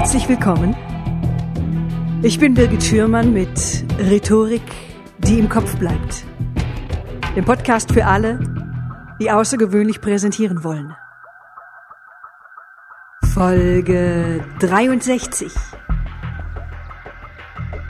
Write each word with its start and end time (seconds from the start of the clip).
Herzlich 0.00 0.30
willkommen. 0.30 0.74
Ich 2.22 2.38
bin 2.38 2.54
Birgit 2.54 2.82
Schürmann 2.82 3.34
mit 3.34 3.84
Rhetorik, 3.98 4.62
die 5.18 5.38
im 5.38 5.50
Kopf 5.50 5.76
bleibt. 5.76 6.24
Dem 7.36 7.44
Podcast 7.44 7.92
für 7.92 8.06
alle, 8.06 8.40
die 9.20 9.30
außergewöhnlich 9.30 10.00
präsentieren 10.00 10.64
wollen. 10.64 10.96
Folge 13.34 14.42
63. 14.60 15.52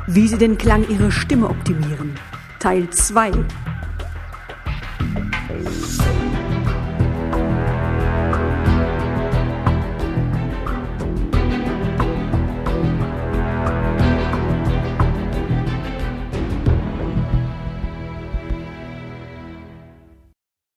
Wie 0.08 0.26
Sie 0.26 0.36
den 0.36 0.58
Klang 0.58 0.88
Ihrer 0.88 1.12
Stimme 1.12 1.48
optimieren. 1.48 2.16
Teil 2.58 2.90
2. 2.90 3.30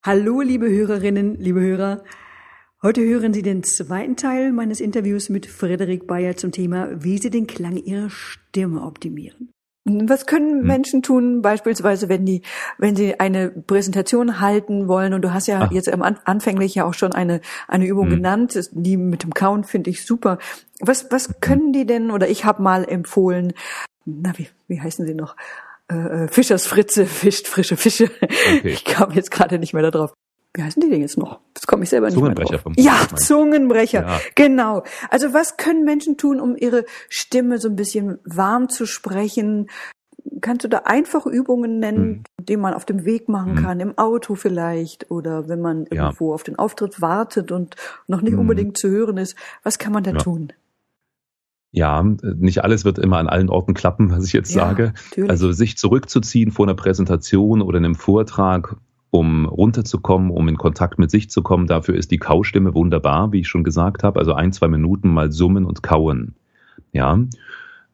Hallo, 0.06 0.42
liebe 0.42 0.70
Hörerinnen, 0.70 1.36
liebe 1.40 1.62
Hörer. 1.62 2.04
Heute 2.82 3.00
hören 3.00 3.34
Sie 3.34 3.42
den 3.42 3.64
zweiten 3.64 4.18
Teil 4.18 4.52
meines 4.52 4.82
Interviews 4.82 5.30
mit 5.30 5.46
Frederik 5.46 6.08
Bayer 6.08 6.36
zum 6.36 6.52
Thema, 6.52 6.90
wie 7.02 7.20
Sie 7.20 7.30
den 7.30 7.48
Klang 7.48 7.78
Ihrer 7.78 8.10
Stimme 8.10 8.82
optimieren. 8.82 9.54
Was 9.86 10.26
können 10.26 10.60
hm. 10.60 10.68
Menschen 10.68 11.04
tun, 11.04 11.42
beispielsweise, 11.42 12.10
wenn 12.10 12.26
die, 12.26 12.42
wenn 12.78 12.98
sie 12.98 13.18
eine 13.22 13.50
Präsentation 13.50 14.42
halten 14.42 14.90
wollen? 14.90 15.14
Und 15.14 15.22
du 15.22 15.34
hast 15.34 15.48
ja 15.48 15.62
Ach. 15.62 15.72
jetzt 15.72 15.88
anfänglich 15.88 16.76
ja 16.76 16.84
auch 16.84 16.96
schon 16.96 17.14
eine, 17.14 17.40
eine 17.70 17.86
Übung 17.86 18.08
hm. 18.08 18.16
genannt, 18.18 18.60
die 18.74 18.98
mit 18.98 19.24
dem 19.24 19.34
Count 19.34 19.68
finde 19.68 19.90
ich 19.90 20.06
super. 20.06 20.38
Was, 20.82 21.12
was 21.12 21.30
hm. 21.30 21.36
können 21.40 21.72
die 21.72 21.86
denn, 21.86 22.12
oder 22.12 22.28
ich 22.28 22.44
habe 22.44 22.62
mal 22.62 22.84
empfohlen, 22.84 23.54
na, 24.04 24.38
wie, 24.38 24.50
wie 24.68 24.82
heißen 24.82 25.08
sie 25.08 25.14
noch? 25.14 25.38
Äh, 25.92 25.96
äh, 25.96 26.28
Fischers 26.28 26.66
Fritze 26.66 27.06
fischt 27.06 27.48
frische 27.48 27.78
Fische. 27.78 28.10
Okay. 28.22 28.70
Ich 28.70 28.86
kam 28.86 29.12
jetzt 29.12 29.32
gerade 29.32 29.60
nicht 29.60 29.74
mehr 29.74 29.90
darauf. 29.90 30.14
Wie 30.56 30.62
heißen 30.62 30.82
die 30.82 30.90
denn 30.90 31.02
jetzt 31.02 31.18
noch? 31.18 31.40
Das 31.56 31.66
komme 31.66 31.84
ich 31.84 31.90
selber 31.90 32.08
nicht 32.08 32.22
mehr 32.22 32.36
drauf. 32.36 32.62
Vom 32.62 32.74
ja, 32.78 33.08
Zungenbrecher. 33.16 34.04
Ja. 34.04 34.20
Genau. 34.36 34.84
Also 35.10 35.34
was 35.34 35.58
können 35.58 35.84
Menschen 35.84 36.16
tun, 36.16 36.40
um 36.40 36.56
ihre 36.56 36.86
Stimme 37.10 37.58
so 37.58 37.70
ein 37.70 37.76
bisschen 37.76 38.20
warm 38.24 38.70
zu 38.70 38.86
sprechen? 38.86 39.70
Kannst 40.42 40.64
du 40.64 40.68
da 40.68 40.84
einfache 40.86 41.30
Übungen 41.30 41.80
nennen, 41.80 42.24
mhm. 42.40 42.46
die 42.46 42.58
man 42.58 42.76
auf 42.76 42.86
dem 42.86 43.04
Weg 43.04 43.30
machen 43.30 43.56
mhm. 43.56 43.64
kann, 43.64 43.80
im 43.80 43.98
Auto 43.98 44.36
vielleicht 44.36 45.10
oder 45.10 45.50
wenn 45.50 45.60
man 45.60 45.86
ja. 45.92 46.06
irgendwo 46.06 46.34
auf 46.34 46.44
den 46.44 46.58
Auftritt 46.58 47.02
wartet 47.02 47.52
und 47.52 47.76
noch 48.08 48.22
nicht 48.22 48.34
mhm. 48.34 48.40
unbedingt 48.40 48.78
zu 48.78 48.90
hören 48.90 49.18
ist? 49.18 49.36
Was 49.64 49.80
kann 49.80 49.92
man 49.92 50.04
da 50.04 50.12
ja. 50.12 50.18
tun? 50.18 50.54
Ja, 51.76 52.04
nicht 52.04 52.64
alles 52.64 52.86
wird 52.86 53.00
immer 53.00 53.18
an 53.18 53.28
allen 53.28 53.50
Orten 53.50 53.74
klappen, 53.74 54.12
was 54.12 54.26
ich 54.26 54.34
jetzt 54.34 54.54
ja, 54.54 54.62
sage. 54.62 54.94
Natürlich. 55.10 55.30
Also 55.32 55.52
sich 55.52 55.76
zurückzuziehen 55.76 56.52
vor 56.52 56.68
einer 56.68 56.76
Präsentation 56.76 57.64
oder 57.64 57.80
einem 57.80 57.96
Vortrag, 57.96 58.76
um 59.10 59.48
runterzukommen, 59.48 60.30
um 60.30 60.48
in 60.48 60.58
Kontakt 60.58 61.00
mit 61.00 61.10
sich 61.10 61.32
zu 61.32 61.42
kommen, 61.42 61.66
dafür 61.66 61.96
ist 61.96 62.12
die 62.12 62.20
Kaustimme 62.20 62.76
wunderbar, 62.76 63.32
wie 63.32 63.40
ich 63.40 63.48
schon 63.48 63.64
gesagt 63.64 64.04
habe. 64.04 64.20
Also 64.20 64.34
ein, 64.34 64.54
zwei 64.54 64.68
Minuten 64.68 65.10
mal 65.10 65.32
summen 65.32 65.66
und 65.66 65.82
kauen. 65.82 66.36
Ja, 66.92 67.20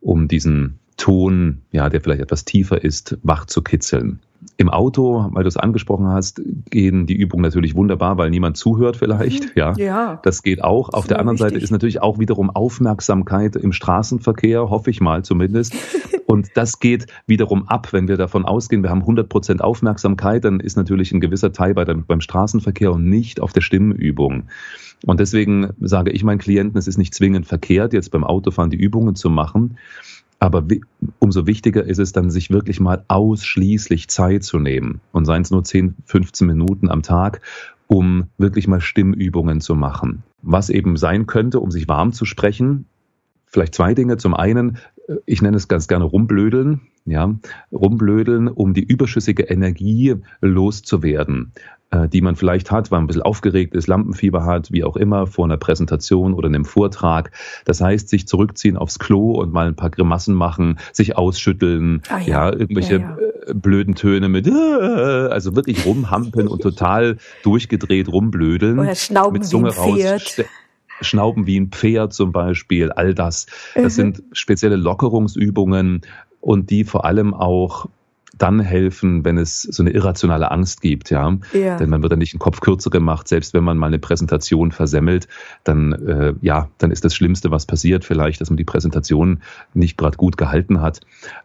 um 0.02 0.28
diesen 0.28 0.80
Ton, 0.98 1.62
ja, 1.72 1.88
der 1.88 2.02
vielleicht 2.02 2.22
etwas 2.22 2.44
tiefer 2.44 2.84
ist, 2.84 3.18
wach 3.24 3.46
zu 3.46 3.62
kitzeln. 3.62 4.20
Im 4.58 4.70
Auto, 4.70 5.28
weil 5.32 5.44
du 5.44 5.48
es 5.48 5.58
angesprochen 5.58 6.08
hast, 6.08 6.42
gehen 6.70 7.06
die 7.06 7.16
Übungen 7.16 7.44
natürlich 7.44 7.76
wunderbar, 7.76 8.18
weil 8.18 8.30
niemand 8.30 8.58
zuhört 8.58 8.96
vielleicht. 8.96 9.44
Mhm. 9.44 9.52
Ja, 9.56 9.74
ja. 9.78 10.20
das 10.24 10.44
geht 10.44 10.64
auch. 10.64 10.90
Auf 10.90 11.08
der 11.08 11.20
anderen 11.20 11.40
wichtig. 11.40 11.54
Seite 11.54 11.64
ist 11.64 11.72
natürlich 11.72 12.02
auch 12.02 12.20
wiederum 12.20 12.50
Aufmerksamkeit 12.50 13.56
im 13.56 13.74
Straßenverkehr, 13.74 14.70
hoffe 14.70 14.90
ich 14.90 15.02
mal 15.02 15.24
zumindest. 15.24 15.76
Und 16.26 16.50
das 16.56 16.80
geht 16.80 17.08
wiederum 17.26 17.68
ab, 17.68 17.92
wenn 17.92 18.08
wir 18.08 18.16
davon 18.16 18.46
ausgehen, 18.46 18.84
wir 18.84 18.92
haben 18.92 19.02
100 19.02 19.28
Prozent 19.28 19.64
Aufmerksamkeit, 19.64 20.46
dann 20.46 20.60
ist 20.60 20.78
natürlich 20.78 21.12
ein 21.12 21.22
gewisser 21.22 21.52
Teil 21.52 21.74
bei 21.74 21.86
dem, 21.86 22.06
beim 22.06 22.22
Straßenverkehr 22.22 22.92
und 22.92 23.10
nicht 23.10 23.40
auf 23.40 23.52
der 23.52 23.62
Stimmenübung. 23.62 24.44
Und 25.06 25.20
deswegen 25.20 25.74
sage 25.80 26.12
ich 26.12 26.24
meinen 26.24 26.40
Klienten, 26.40 26.78
es 26.78 26.88
ist 26.88 26.98
nicht 26.98 27.14
zwingend 27.14 27.48
verkehrt, 27.48 27.94
jetzt 27.94 28.12
beim 28.12 28.24
Autofahren 28.24 28.70
die 28.70 28.78
Übungen 28.78 29.16
zu 29.16 29.30
machen. 29.30 29.78
Aber 30.40 30.66
umso 31.20 31.48
wichtiger 31.48 31.84
ist 31.84 32.00
es 32.00 32.14
dann, 32.14 32.30
sich 32.30 32.50
wirklich 32.50 32.80
mal 32.80 33.04
ausschließlich 33.08 34.08
Zeit 34.08 34.44
zu 34.44 34.60
nehmen. 34.60 35.02
Und 35.12 35.26
seien 35.26 35.42
es 35.42 35.52
nur 35.52 35.64
10, 35.64 35.96
15 36.06 36.48
Minuten 36.48 36.90
am 36.90 37.02
Tag, 37.02 37.42
um 37.88 38.28
wirklich 38.38 38.68
mal 38.68 38.80
Stimmübungen 38.80 39.60
zu 39.60 39.76
machen. 39.76 40.24
Was 40.42 40.70
eben 40.70 40.96
sein 40.96 41.26
könnte, 41.28 41.60
um 41.60 41.72
sich 41.72 41.88
warm 41.88 42.14
zu 42.14 42.26
sprechen. 42.26 42.86
Vielleicht 43.46 43.76
zwei 43.76 43.94
Dinge. 43.94 44.18
Zum 44.18 44.34
einen, 44.34 44.78
äh, 45.08 45.16
ich 45.26 45.42
nenne 45.42 45.58
es 45.58 45.68
ganz 45.68 45.88
gerne 45.88 46.06
rumblödeln 46.06 46.82
ja, 47.10 47.36
rumblödeln, 47.72 48.48
um 48.48 48.74
die 48.74 48.84
überschüssige 48.84 49.44
Energie 49.44 50.16
loszuwerden, 50.42 51.52
die 52.12 52.22
man 52.22 52.36
vielleicht 52.36 52.70
hat, 52.72 52.92
weil 52.92 53.00
man 53.00 53.06
ein 53.06 53.08
bisschen 53.08 53.24
aufgeregt 53.24 53.74
ist, 53.74 53.88
Lampenfieber 53.88 54.46
hat, 54.46 54.72
wie 54.72 54.84
auch 54.84 54.96
immer, 54.96 55.26
vor 55.26 55.46
einer 55.46 55.58
Präsentation 55.58 56.34
oder 56.34 56.48
einem 56.48 56.66
Vortrag. 56.66 57.32
Das 57.66 57.82
heißt, 57.82 58.10
sich 58.10 58.28
zurückziehen 58.28 58.78
aufs 58.78 59.00
Klo 59.00 59.32
und 59.32 59.52
mal 59.52 59.68
ein 59.68 59.76
paar 59.76 59.90
Grimassen 59.90 60.36
machen, 60.36 60.78
sich 60.94 61.18
ausschütteln, 61.18 62.04
ah, 62.10 62.20
ja. 62.20 62.26
ja. 62.26 62.54
irgendwelche 62.54 62.98
ja, 62.98 63.00
ja. 63.00 63.18
Äh, 63.48 63.54
blöden 63.56 63.96
Töne 63.96 64.30
mit, 64.30 64.48
äh, 64.48 64.52
also 64.52 65.56
wirklich 65.56 65.86
rumhampeln 65.86 66.48
und 66.48 66.62
total 66.62 67.18
durchgedreht 67.44 68.08
rumblödeln. 68.08 68.78
Oder 68.78 68.96
schnauben 68.96 69.34
mit 69.40 69.46
Zunge 69.46 69.76
raus. 69.76 70.42
Schnauben 71.02 71.48
wie 71.48 71.58
ein 71.58 71.70
Pferd 71.70 72.14
zum 72.14 72.34
Beispiel, 72.34 72.92
all 72.92 73.16
das. 73.16 73.46
Das 73.74 73.84
mhm. 73.84 73.90
sind 73.90 74.24
spezielle 74.34 74.76
Lockerungsübungen, 74.76 76.02
und 76.42 76.70
die 76.70 76.84
vor 76.84 77.06
allem 77.06 77.34
auch 77.34 77.88
dann 78.42 78.60
helfen, 78.60 79.24
wenn 79.26 79.38
es 79.38 79.62
so 79.62 79.84
eine 79.84 79.92
irrationale 79.92 80.50
Angst 80.52 80.82
gibt, 80.82 81.10
ja. 81.10 81.38
ja. 81.54 81.78
Denn 81.78 81.90
man 81.90 82.02
wird 82.02 82.12
dann 82.12 82.20
nicht 82.20 82.34
den 82.34 82.40
Kopf 82.40 82.62
kürzer 82.62 82.90
gemacht, 82.90 83.28
selbst 83.28 83.54
wenn 83.54 83.64
man 83.64 83.78
mal 83.78 83.88
eine 83.88 84.00
Präsentation 84.00 84.72
versemmelt, 84.72 85.28
dann 85.64 85.94
äh, 85.94 86.34
ja, 86.42 86.70
dann 86.78 86.92
ist 86.92 87.06
das 87.06 87.14
Schlimmste, 87.14 87.52
was 87.52 87.66
passiert, 87.66 88.06
vielleicht, 88.06 88.42
dass 88.42 88.50
man 88.50 88.58
die 88.58 88.64
Präsentation 88.64 89.42
nicht 89.74 89.98
gerade 89.98 90.18
gut 90.18 90.38
gehalten 90.38 90.82
hat. 90.82 91.02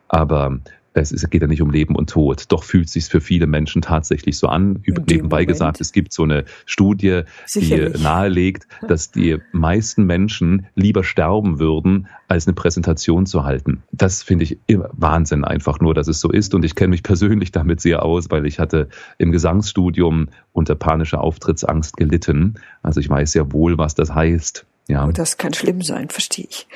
Aber 0.08 0.58
es, 0.94 1.28
geht 1.28 1.42
ja 1.42 1.48
nicht 1.48 1.62
um 1.62 1.70
Leben 1.70 1.96
und 1.96 2.10
Tod. 2.10 2.44
Doch 2.48 2.62
fühlt 2.62 2.86
es 2.86 2.92
sich 2.92 3.06
für 3.06 3.20
viele 3.20 3.46
Menschen 3.46 3.82
tatsächlich 3.82 4.38
so 4.38 4.46
an. 4.46 4.80
Nebenbei 4.86 5.38
Moment. 5.38 5.48
gesagt, 5.48 5.80
es 5.80 5.92
gibt 5.92 6.12
so 6.12 6.22
eine 6.22 6.44
Studie, 6.66 7.22
Sicherlich. 7.46 7.94
die 7.94 8.02
nahelegt, 8.02 8.68
dass 8.86 9.10
die 9.10 9.38
meisten 9.52 10.04
Menschen 10.04 10.66
lieber 10.74 11.04
sterben 11.04 11.58
würden, 11.58 12.06
als 12.28 12.46
eine 12.46 12.54
Präsentation 12.54 13.26
zu 13.26 13.44
halten. 13.44 13.82
Das 13.92 14.22
finde 14.22 14.44
ich 14.44 14.58
Wahnsinn 14.68 15.44
einfach 15.44 15.80
nur, 15.80 15.94
dass 15.94 16.08
es 16.08 16.20
so 16.20 16.30
ist. 16.30 16.54
Und 16.54 16.64
ich 16.64 16.74
kenne 16.74 16.90
mich 16.90 17.02
persönlich 17.02 17.52
damit 17.52 17.80
sehr 17.80 18.04
aus, 18.04 18.30
weil 18.30 18.46
ich 18.46 18.58
hatte 18.58 18.88
im 19.18 19.32
Gesangsstudium 19.32 20.28
unter 20.52 20.74
panischer 20.74 21.20
Auftrittsangst 21.20 21.96
gelitten. 21.96 22.54
Also 22.82 23.00
ich 23.00 23.08
weiß 23.08 23.32
sehr 23.32 23.52
wohl, 23.52 23.78
was 23.78 23.94
das 23.94 24.14
heißt. 24.14 24.64
Ja. 24.86 25.04
Und 25.04 25.18
das 25.18 25.38
kann 25.38 25.54
schlimm 25.54 25.80
sein, 25.80 26.10
verstehe 26.10 26.46
ich. 26.48 26.66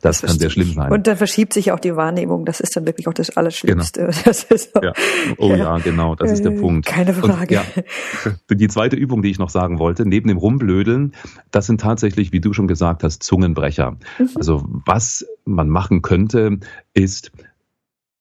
Das, 0.00 0.22
das 0.22 0.30
kann 0.30 0.38
sehr 0.38 0.48
schlimm 0.48 0.72
sein. 0.72 0.90
Und 0.90 1.06
dann 1.06 1.18
verschiebt 1.18 1.52
sich 1.52 1.70
auch 1.70 1.80
die 1.80 1.94
Wahrnehmung. 1.94 2.46
Das 2.46 2.60
ist 2.60 2.74
dann 2.76 2.86
wirklich 2.86 3.08
auch 3.08 3.12
das 3.12 3.36
Allerschlimmste. 3.36 4.06
Genau. 4.06 4.12
Das 4.48 4.74
auch, 4.74 4.82
ja. 4.82 4.92
Oh 5.36 5.50
ja. 5.50 5.56
ja, 5.56 5.78
genau, 5.78 6.14
das 6.14 6.32
ist 6.32 6.44
der 6.44 6.52
äh, 6.52 6.60
Punkt. 6.60 6.86
Keine 6.86 7.12
Frage. 7.12 7.60
Und, 7.60 8.30
ja, 8.46 8.54
die 8.54 8.68
zweite 8.68 8.96
Übung, 8.96 9.22
die 9.22 9.30
ich 9.30 9.38
noch 9.38 9.50
sagen 9.50 9.78
wollte, 9.78 10.06
neben 10.06 10.28
dem 10.28 10.38
Rumblödeln, 10.38 11.12
das 11.50 11.66
sind 11.66 11.80
tatsächlich, 11.80 12.32
wie 12.32 12.40
du 12.40 12.52
schon 12.52 12.68
gesagt 12.68 13.04
hast, 13.04 13.22
Zungenbrecher. 13.22 13.96
Mhm. 14.18 14.30
Also 14.34 14.64
was 14.86 15.26
man 15.44 15.68
machen 15.68 16.02
könnte, 16.02 16.58
ist 16.94 17.32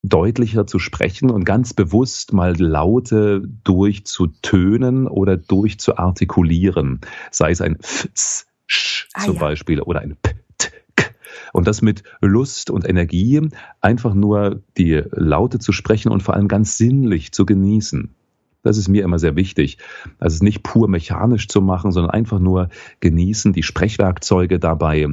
deutlicher 0.04 0.68
zu 0.68 0.80
sprechen 0.80 1.30
und 1.30 1.44
ganz 1.44 1.74
bewusst 1.74 2.34
mal 2.34 2.56
Laute 2.58 3.42
durchzutönen 3.64 5.08
oder 5.08 5.38
durchzuartikulieren. 5.38 7.02
Sei 7.32 7.52
es 7.52 7.62
ein 7.62 7.78
F, 7.80 8.08
Sch 8.68 9.08
ah, 9.14 9.24
zum 9.24 9.36
ja. 9.36 9.40
Beispiel 9.40 9.82
oder 9.82 10.02
ein 10.02 10.18
P, 10.22 10.32
T, 10.58 10.70
K. 10.96 11.06
Und 11.54 11.68
das 11.68 11.82
mit 11.82 12.04
Lust 12.22 12.70
und 12.70 12.88
Energie, 12.88 13.50
einfach 13.82 14.14
nur 14.14 14.62
die 14.78 15.02
Laute 15.12 15.60
zu 15.60 15.72
sprechen 15.72 16.12
und 16.12 16.22
vor 16.22 16.36
allem 16.36 16.48
ganz 16.48 16.78
sinnlich 16.78 17.32
zu 17.32 17.46
genießen. 17.46 18.14
Das 18.64 18.78
ist 18.78 18.90
mir 18.90 19.04
immer 19.04 19.18
sehr 19.18 19.36
wichtig. 19.36 19.78
Also 20.20 20.36
es 20.36 20.42
nicht 20.42 20.62
pur 20.62 20.90
mechanisch 20.90 21.48
zu 21.48 21.62
machen, 21.62 21.92
sondern 21.92 22.12
einfach 22.12 22.40
nur 22.40 22.70
genießen, 23.00 23.54
die 23.54 23.64
Sprechwerkzeuge 23.64 24.60
dabei 24.60 25.08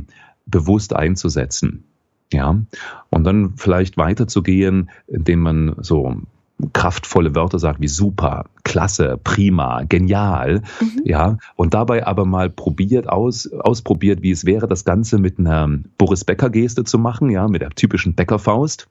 bewusst 0.47 0.95
einzusetzen. 0.95 1.85
Ja, 2.33 2.59
und 3.11 3.25
dann 3.25 3.55
vielleicht 3.57 3.97
weiterzugehen, 3.97 4.91
indem 5.07 5.41
man 5.41 5.77
so 5.79 6.17
kraftvolle 6.73 7.35
Wörter 7.35 7.59
sagt 7.59 7.81
wie 7.81 7.89
super, 7.89 8.47
klasse, 8.63 9.19
prima, 9.23 9.83
genial, 9.85 10.63
mhm. 10.81 11.03
ja, 11.05 11.39
und 11.57 11.75
dabei 11.75 12.07
aber 12.07 12.25
mal 12.25 12.51
probiert 12.51 13.09
aus, 13.09 13.51
ausprobiert, 13.53 14.23
wie 14.23 14.31
es 14.31 14.45
wäre, 14.45 14.67
das 14.67 14.85
Ganze 14.85 15.19
mit 15.19 15.39
einer 15.39 15.69
Boris 15.99 16.25
Becker 16.25 16.51
Geste 16.51 16.85
zu 16.85 16.99
machen, 16.99 17.31
ja, 17.31 17.49
mit 17.49 17.63
der 17.63 17.71
typischen 17.71 18.15
Bäckerfaust. 18.15 18.89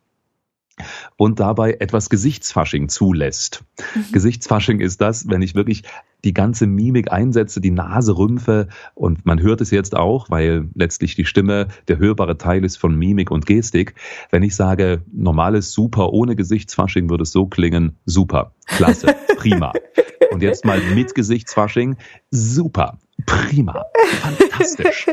Und 1.18 1.40
dabei 1.40 1.74
etwas 1.80 2.10
Gesichtsfasching 2.10 2.90
zulässt. 2.90 3.64
Mhm. 3.96 4.12
Gesichtsfasching 4.12 4.80
ist 4.80 5.02
das, 5.02 5.30
wenn 5.30 5.42
ich 5.42 5.56
wirklich 5.56 5.84
die 6.24 6.34
ganze 6.34 6.68
Mimik 6.68 7.12
einsetze, 7.12 7.60
die 7.60 7.72
Nase 7.72 8.18
rümpfe 8.18 8.70
und 8.96 9.25
man 9.25 9.42
hört 9.42 9.62
es 9.62 9.72
jetzt 9.72 9.96
auch, 9.96 10.30
weil 10.30 10.70
letztlich 10.74 11.16
die 11.16 11.25
Stimme 11.25 11.68
der 11.88 11.98
hörbare 11.98 12.38
Teil 12.38 12.64
ist 12.64 12.78
von 12.78 12.96
Mimik 12.96 13.30
und 13.30 13.46
Gestik. 13.46 13.96
Wenn 14.31 14.44
ich 14.44 14.56
sage, 14.56 15.04
normales 15.12 15.74
Super 15.74 16.14
ohne 16.14 16.36
Gesichtsfasching 16.36 17.10
würde 17.10 17.24
es 17.24 17.31
so 17.31 17.46
klingen, 17.46 17.98
super, 18.06 18.54
klasse, 18.66 19.16
prima. 19.38 19.74
Und 20.31 20.42
jetzt 20.42 20.66
mal 20.66 20.81
mit 20.96 21.14
Gesichtsfasching, 21.14 21.96
super, 22.31 22.98
prima, 23.25 23.86
fantastisch. 24.21 25.07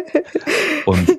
Und 0.87 1.19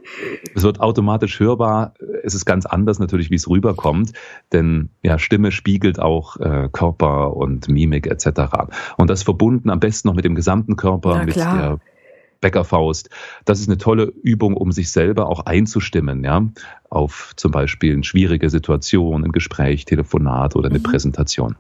es 0.56 0.64
wird 0.64 0.80
automatisch 0.80 1.40
hörbar. 1.40 1.94
Es 2.24 2.34
ist 2.34 2.46
ganz 2.46 2.66
anders 2.66 3.00
natürlich, 3.00 3.30
wie 3.30 3.36
es 3.36 3.48
rüberkommt, 3.48 4.14
denn 4.52 4.90
ja, 5.04 5.20
Stimme 5.20 5.52
spiegelt 5.52 6.00
auch 6.00 6.38
äh, 6.38 6.70
Körper 6.72 7.36
und 7.36 7.70
Mimik 7.70 8.08
etc. 8.08 8.42
Und 8.98 9.10
das 9.10 9.24
verbunden 9.24 9.70
am 9.70 9.80
besten 9.80 10.08
noch 10.08 10.16
mit 10.16 10.26
dem 10.26 10.36
gesamten 10.36 10.76
Körper, 10.76 11.18
ja, 11.18 11.24
mit 11.24 11.36
der 11.36 11.80
Bäckerfaust. 12.42 13.10
Das 13.46 13.60
ist 13.60 13.70
eine 13.70 13.78
tolle 13.78 14.06
Übung, 14.24 14.58
um 14.58 14.72
sich 14.72 14.92
selber 14.92 15.30
auch 15.30 15.46
einzustimmen, 15.46 16.24
ja, 16.24 16.48
auf 16.90 17.34
zum 17.36 17.52
Beispiel 17.52 17.94
eine 17.94 18.04
schwierige 18.04 18.50
Situation, 18.50 19.24
ein 19.24 19.32
Gespräch, 19.32 19.86
Telefonat 19.86 20.56
oder 20.56 20.70
eine 20.70 20.80
mhm. 20.80 20.84
Präsentation. 20.84 21.56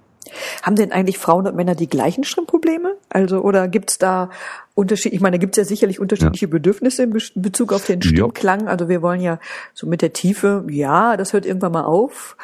Haben 0.62 0.76
denn 0.76 0.92
eigentlich 0.92 1.18
Frauen 1.18 1.48
und 1.48 1.56
Männer 1.56 1.76
die 1.76 1.88
gleichen 1.88 2.24
Stimmprobleme? 2.24 2.96
Also, 3.10 3.42
oder 3.42 3.68
gibt's 3.68 3.98
da 3.98 4.30
Unterschied? 4.76 5.14
Ich 5.14 5.22
meine, 5.22 5.38
da 5.38 5.42
gibt's 5.42 5.58
ja 5.58 5.66
sicherlich 5.66 6.00
unterschiedliche 6.00 6.46
ja. 6.46 6.52
Bedürfnisse 6.52 7.04
in 7.04 7.18
Bezug 7.36 7.74
auf 7.74 7.86
den 7.86 8.02
Stimmklang. 8.02 8.62
Ja. 8.62 8.68
Also 8.68 8.90
wir 8.90 9.02
wollen 9.02 9.22
ja 9.22 9.40
so 9.74 9.88
mit 9.88 10.02
der 10.02 10.14
Tiefe, 10.14 10.66
ja, 10.70 11.18
das 11.18 11.34
hört 11.34 11.46
irgendwann 11.46 11.72
mal 11.72 11.86
auf. 11.86 12.38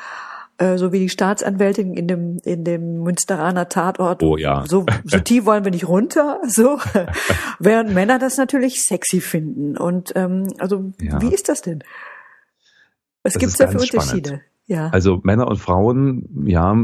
Äh, 0.60 0.80
so 0.80 0.92
wie 0.92 1.00
die 1.00 1.10
Staatsanwältin 1.10 1.94
in 1.94 2.08
dem 2.08 2.40
in 2.44 2.64
dem 2.64 3.04
Münsteraner 3.04 3.70
Tatort. 3.70 4.24
Oh 4.24 4.38
ja. 4.38 4.66
So, 4.68 4.88
so 5.04 5.20
tief 5.20 5.46
wollen 5.46 5.64
wir 5.64 5.72
nicht 5.72 5.88
runter. 5.88 6.42
So, 6.48 6.80
während 7.60 7.94
Männer 7.94 8.18
das 8.18 8.38
natürlich 8.38 8.82
sexy 8.82 9.22
finden. 9.22 9.78
Und 9.78 10.14
ähm, 10.16 10.54
also 10.58 10.92
ja. 11.00 11.22
wie 11.22 11.32
ist 11.34 11.50
das 11.50 11.62
denn? 11.62 11.84
Was 13.22 13.34
das 13.34 13.40
gibt's 13.40 13.58
da 13.58 13.68
für 13.68 13.80
Unterschiede? 13.80 14.30
Spannend. 14.30 14.44
Ja. 14.66 14.90
Also 14.90 15.20
Männer 15.24 15.48
und 15.48 15.58
Frauen, 15.58 16.46
ja, 16.46 16.76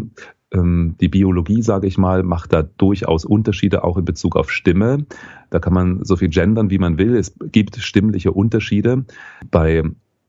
die 0.56 1.08
Biologie, 1.08 1.64
sage 1.64 1.88
ich 1.88 1.98
mal, 1.98 2.22
macht 2.22 2.54
da 2.54 2.62
durchaus 2.62 3.26
Unterschiede 3.26 3.84
auch 3.84 3.98
in 3.98 4.06
Bezug 4.06 4.36
auf 4.36 4.52
Stimme. 4.52 5.06
Da 5.50 5.60
kann 5.60 5.74
man 5.74 6.06
so 6.06 6.16
viel 6.16 6.30
gendern, 6.30 6.70
wie 6.70 6.78
man 6.78 7.00
will. 7.00 7.16
Es 7.16 7.36
gibt 7.52 7.78
stimmliche 7.78 8.32
Unterschiede. 8.32 9.06
Bei 9.50 9.84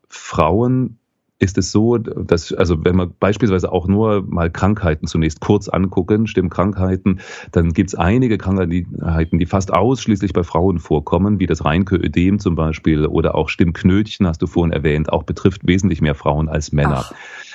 Frauen 0.08 0.98
ist 1.40 1.58
es 1.58 1.72
so, 1.72 1.98
dass, 1.98 2.52
also 2.54 2.84
wenn 2.84 2.96
wir 2.96 3.06
beispielsweise 3.06 3.70
auch 3.70 3.86
nur 3.86 4.22
mal 4.22 4.50
Krankheiten 4.50 5.06
zunächst 5.06 5.40
kurz 5.40 5.68
angucken, 5.68 6.26
Stimmkrankheiten, 6.26 7.20
dann 7.52 7.72
gibt 7.72 7.90
es 7.90 7.94
einige 7.94 8.38
Krankheiten, 8.38 9.38
die 9.38 9.46
fast 9.46 9.74
ausschließlich 9.74 10.32
bei 10.32 10.42
Frauen 10.42 10.78
vorkommen, 10.78 11.40
wie 11.40 11.46
das 11.46 11.64
Reinkeödem 11.64 12.38
zum 12.38 12.54
Beispiel 12.54 13.04
oder 13.06 13.34
auch 13.34 13.50
Stimmknötchen, 13.50 14.26
hast 14.26 14.40
du 14.40 14.46
vorhin 14.46 14.72
erwähnt, 14.72 15.12
auch 15.12 15.24
betrifft 15.24 15.66
wesentlich 15.66 16.00
mehr 16.00 16.14
Frauen 16.14 16.48
als 16.48 16.72
Männer. 16.72 17.04
Ach. 17.08 17.14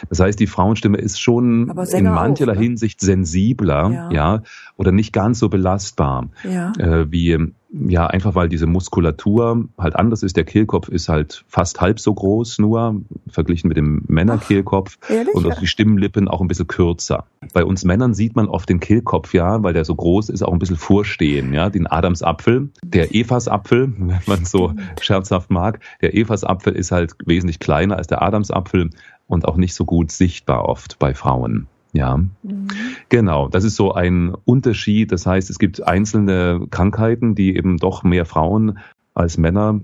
Das 0.09 0.19
heißt, 0.19 0.39
die 0.39 0.47
Frauenstimme 0.47 0.97
ist 0.97 1.19
schon 1.19 1.69
in 1.91 2.03
mancherlei 2.05 2.53
ne? 2.53 2.59
Hinsicht 2.59 3.01
sensibler, 3.01 3.89
ja. 3.91 4.11
ja. 4.11 4.43
oder 4.77 4.91
nicht 4.91 5.13
ganz 5.13 5.39
so 5.39 5.49
belastbar, 5.49 6.29
ja. 6.43 6.71
äh, 6.77 7.11
wie 7.11 7.51
ja, 7.71 8.07
einfach 8.07 8.33
weil 8.33 8.49
diese 8.49 8.65
Muskulatur 8.65 9.65
halt 9.77 9.95
anders 9.95 10.23
ist. 10.23 10.35
Der 10.37 10.43
Kehlkopf 10.43 10.87
ist 10.87 11.07
halt 11.07 11.43
fast 11.47 11.81
halb 11.81 11.99
so 11.99 12.13
groß 12.13 12.59
nur, 12.59 13.01
verglichen 13.29 13.67
mit 13.67 13.77
dem 13.77 14.03
Männerkehlkopf. 14.07 14.97
Ach, 15.03 15.35
und 15.35 15.45
auch 15.45 15.59
die 15.59 15.67
Stimmlippen 15.67 16.27
auch 16.27 16.41
ein 16.41 16.47
bisschen 16.47 16.67
kürzer. 16.67 17.25
Bei 17.53 17.63
uns 17.63 17.85
Männern 17.85 18.15
sieht 18.15 18.35
man 18.35 18.47
oft 18.47 18.69
den 18.69 18.79
Kehlkopf, 18.79 19.33
ja, 19.33 19.61
weil 19.61 19.73
der 19.73 19.85
so 19.85 19.95
groß 19.95 20.29
ist, 20.29 20.41
auch 20.41 20.51
ein 20.53 20.59
bisschen 20.59 20.77
vorstehen, 20.77 21.53
ja. 21.53 21.69
Den 21.69 21.85
Adamsapfel, 21.85 22.69
der 22.83 23.13
Evasapfel, 23.13 23.93
wenn 23.97 24.21
man 24.25 24.45
so 24.45 24.73
scherzhaft 24.99 25.51
mag. 25.51 25.79
Der 26.01 26.15
Evasapfel 26.15 26.73
ist 26.73 26.91
halt 26.91 27.13
wesentlich 27.25 27.59
kleiner 27.59 27.97
als 27.97 28.07
der 28.07 28.23
Adamsapfel 28.23 28.89
und 29.29 29.47
auch 29.47 29.55
nicht 29.55 29.73
so 29.73 29.85
gut 29.85 30.11
sichtbar 30.11 30.65
oft 30.67 30.99
bei 30.99 31.13
Frauen. 31.13 31.67
Ja, 31.93 32.17
mhm. 32.17 32.67
genau. 33.07 33.47
Das 33.47 33.63
ist 33.63 33.75
so 33.75 33.93
ein 33.93 34.35
Unterschied. 34.45 35.11
Das 35.11 35.25
heißt, 35.25 35.49
es 35.49 35.59
gibt 35.59 35.85
einzelne 35.87 36.67
Krankheiten, 36.69 37.35
die 37.35 37.55
eben 37.55 37.77
doch 37.77 38.03
mehr 38.03 38.25
Frauen 38.25 38.79
als 39.13 39.37
Männer 39.37 39.79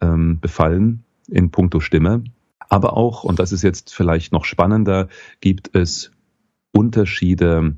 ähm, 0.00 0.38
befallen 0.40 1.04
in 1.28 1.50
puncto 1.50 1.80
Stimme. 1.80 2.24
Aber 2.68 2.96
auch, 2.96 3.24
und 3.24 3.38
das 3.38 3.52
ist 3.52 3.62
jetzt 3.62 3.94
vielleicht 3.94 4.32
noch 4.32 4.44
spannender, 4.44 5.08
gibt 5.40 5.74
es 5.74 6.12
Unterschiede, 6.72 7.76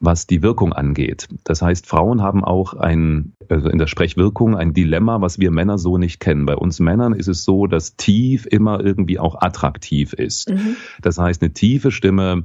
was 0.00 0.26
die 0.26 0.42
Wirkung 0.42 0.72
angeht. 0.72 1.28
Das 1.44 1.62
heißt, 1.62 1.86
Frauen 1.86 2.22
haben 2.22 2.44
auch 2.44 2.74
ein, 2.74 3.32
also 3.48 3.68
in 3.68 3.78
der 3.78 3.86
Sprechwirkung 3.86 4.56
ein 4.56 4.72
Dilemma, 4.72 5.20
was 5.20 5.38
wir 5.38 5.50
Männer 5.50 5.78
so 5.78 5.98
nicht 5.98 6.20
kennen. 6.20 6.46
Bei 6.46 6.56
uns 6.56 6.80
Männern 6.80 7.12
ist 7.12 7.28
es 7.28 7.44
so, 7.44 7.66
dass 7.66 7.96
tief 7.96 8.46
immer 8.46 8.80
irgendwie 8.80 9.18
auch 9.18 9.40
attraktiv 9.40 10.12
ist. 10.12 10.50
Mhm. 10.50 10.76
Das 11.00 11.18
heißt, 11.18 11.42
eine 11.42 11.52
tiefe 11.52 11.90
Stimme 11.90 12.44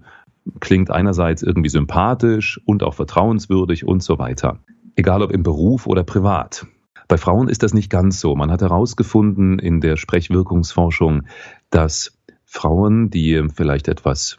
klingt 0.59 0.91
einerseits 0.91 1.43
irgendwie 1.43 1.69
sympathisch 1.69 2.59
und 2.65 2.83
auch 2.83 2.93
vertrauenswürdig 2.93 3.85
und 3.85 4.03
so 4.03 4.17
weiter. 4.19 4.59
Egal 4.95 5.21
ob 5.21 5.31
im 5.31 5.43
Beruf 5.43 5.87
oder 5.87 6.03
privat. 6.03 6.65
Bei 7.07 7.17
Frauen 7.17 7.47
ist 7.47 7.63
das 7.63 7.73
nicht 7.73 7.89
ganz 7.89 8.19
so. 8.19 8.35
Man 8.35 8.51
hat 8.51 8.61
herausgefunden 8.61 9.59
in 9.59 9.79
der 9.79 9.95
Sprechwirkungsforschung, 9.95 11.23
dass 11.69 12.17
Frauen, 12.43 13.09
die 13.09 13.47
vielleicht 13.53 13.87
etwas 13.87 14.37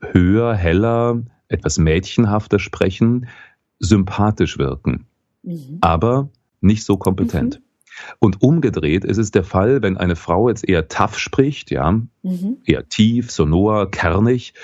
höher, 0.00 0.54
heller, 0.54 1.22
etwas 1.54 1.78
mädchenhafter 1.78 2.58
sprechen, 2.58 3.28
sympathisch 3.78 4.58
wirken, 4.58 5.06
mhm. 5.42 5.78
aber 5.80 6.28
nicht 6.60 6.84
so 6.84 6.96
kompetent. 6.96 7.60
Mhm. 7.60 7.64
Und 8.18 8.42
umgedreht 8.42 9.04
ist 9.04 9.18
es 9.18 9.30
der 9.30 9.44
Fall, 9.44 9.82
wenn 9.82 9.96
eine 9.96 10.16
Frau 10.16 10.48
jetzt 10.48 10.68
eher 10.68 10.88
tough 10.88 11.18
spricht, 11.18 11.70
ja, 11.70 11.92
mhm. 11.92 12.58
eher 12.64 12.88
tief, 12.88 13.30
sonor, 13.30 13.90
kernig, 13.90 14.54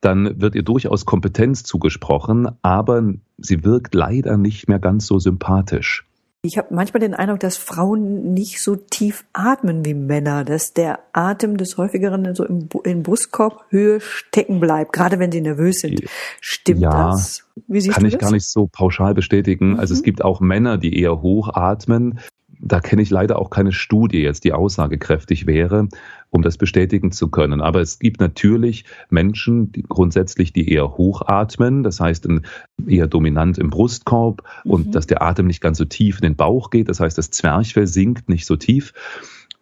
dann 0.00 0.40
wird 0.40 0.54
ihr 0.54 0.62
durchaus 0.62 1.04
Kompetenz 1.04 1.64
zugesprochen, 1.64 2.48
aber 2.62 3.14
sie 3.38 3.64
wirkt 3.64 3.94
leider 3.94 4.36
nicht 4.36 4.68
mehr 4.68 4.78
ganz 4.78 5.06
so 5.06 5.18
sympathisch. 5.18 6.05
Ich 6.46 6.58
habe 6.58 6.72
manchmal 6.72 7.00
den 7.00 7.14
Eindruck, 7.14 7.40
dass 7.40 7.56
Frauen 7.56 8.32
nicht 8.32 8.62
so 8.62 8.76
tief 8.76 9.24
atmen 9.32 9.84
wie 9.84 9.94
Männer, 9.94 10.44
dass 10.44 10.72
der 10.72 11.00
Atem 11.12 11.56
des 11.56 11.76
häufigeren 11.76 12.34
so 12.34 12.44
im, 12.44 12.68
im 12.84 13.02
Brustkorb 13.02 13.64
Höhe 13.70 14.00
stecken 14.00 14.60
bleibt, 14.60 14.92
gerade 14.92 15.18
wenn 15.18 15.32
sie 15.32 15.40
nervös 15.40 15.80
sind. 15.80 16.04
Stimmt 16.40 16.80
ja, 16.80 17.10
das? 17.10 17.44
Kann 17.90 18.04
ich 18.04 18.12
das? 18.12 18.20
gar 18.20 18.30
nicht 18.30 18.46
so 18.46 18.68
pauschal 18.70 19.14
bestätigen. 19.14 19.72
Mhm. 19.72 19.80
Also 19.80 19.94
es 19.94 20.00
mhm. 20.00 20.04
gibt 20.04 20.24
auch 20.24 20.40
Männer, 20.40 20.78
die 20.78 20.98
eher 21.00 21.20
hoch 21.20 21.48
atmen 21.52 22.20
da 22.60 22.80
kenne 22.80 23.02
ich 23.02 23.10
leider 23.10 23.38
auch 23.38 23.50
keine 23.50 23.72
Studie 23.72 24.20
jetzt, 24.22 24.44
die 24.44 24.52
aussagekräftig 24.52 25.46
wäre, 25.46 25.88
um 26.30 26.42
das 26.42 26.56
bestätigen 26.56 27.12
zu 27.12 27.28
können. 27.28 27.60
Aber 27.60 27.80
es 27.80 27.98
gibt 27.98 28.20
natürlich 28.20 28.84
Menschen, 29.10 29.72
die 29.72 29.82
grundsätzlich, 29.82 30.52
die 30.52 30.70
eher 30.70 30.96
hochatmen, 30.96 31.82
das 31.82 32.00
heißt 32.00 32.28
eher 32.86 33.06
dominant 33.06 33.58
im 33.58 33.70
Brustkorb 33.70 34.42
mhm. 34.64 34.70
und 34.70 34.94
dass 34.94 35.06
der 35.06 35.22
Atem 35.22 35.46
nicht 35.46 35.60
ganz 35.60 35.78
so 35.78 35.84
tief 35.84 36.16
in 36.18 36.22
den 36.22 36.36
Bauch 36.36 36.70
geht. 36.70 36.88
Das 36.88 37.00
heißt, 37.00 37.16
das 37.16 37.30
Zwerchfell 37.30 37.86
sinkt 37.86 38.28
nicht 38.28 38.46
so 38.46 38.56
tief. 38.56 38.92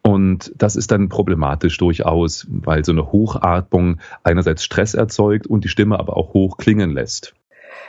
Und 0.06 0.52
das 0.56 0.76
ist 0.76 0.90
dann 0.90 1.08
problematisch 1.08 1.78
durchaus, 1.78 2.46
weil 2.50 2.84
so 2.84 2.92
eine 2.92 3.10
Hochatmung 3.10 4.00
einerseits 4.22 4.62
Stress 4.62 4.92
erzeugt 4.92 5.46
und 5.46 5.64
die 5.64 5.68
Stimme 5.68 5.98
aber 5.98 6.18
auch 6.18 6.34
hoch 6.34 6.58
klingen 6.58 6.90
lässt. 6.90 7.34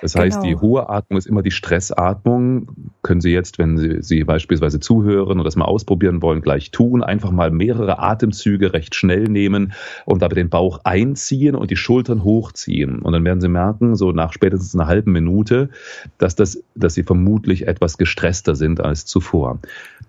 Das 0.01 0.15
heißt, 0.15 0.41
genau. 0.41 0.47
die 0.47 0.55
hohe 0.61 0.89
Atmung 0.89 1.17
ist 1.17 1.25
immer 1.25 1.41
die 1.41 1.51
Stressatmung. 1.51 2.67
Können 3.01 3.21
Sie 3.21 3.31
jetzt, 3.31 3.57
wenn 3.57 3.77
Sie, 3.77 4.01
Sie 4.01 4.23
beispielsweise 4.23 4.79
zuhören 4.79 5.39
und 5.39 5.45
das 5.45 5.55
mal 5.55 5.65
ausprobieren 5.65 6.21
wollen, 6.21 6.41
gleich 6.41 6.71
tun. 6.71 7.03
Einfach 7.03 7.31
mal 7.31 7.51
mehrere 7.51 7.99
Atemzüge 7.99 8.73
recht 8.73 8.95
schnell 8.95 9.23
nehmen 9.23 9.73
und 10.05 10.21
dabei 10.21 10.35
den 10.35 10.49
Bauch 10.49 10.81
einziehen 10.83 11.55
und 11.55 11.71
die 11.71 11.75
Schultern 11.75 12.23
hochziehen. 12.23 12.99
Und 12.99 13.13
dann 13.13 13.23
werden 13.25 13.41
Sie 13.41 13.47
merken, 13.47 13.95
so 13.95 14.11
nach 14.11 14.33
spätestens 14.33 14.75
einer 14.75 14.87
halben 14.87 15.11
Minute, 15.11 15.69
dass 16.17 16.35
das, 16.35 16.63
dass 16.75 16.93
Sie 16.93 17.03
vermutlich 17.03 17.67
etwas 17.67 17.97
gestresster 17.97 18.55
sind 18.55 18.81
als 18.81 19.05
zuvor. 19.05 19.59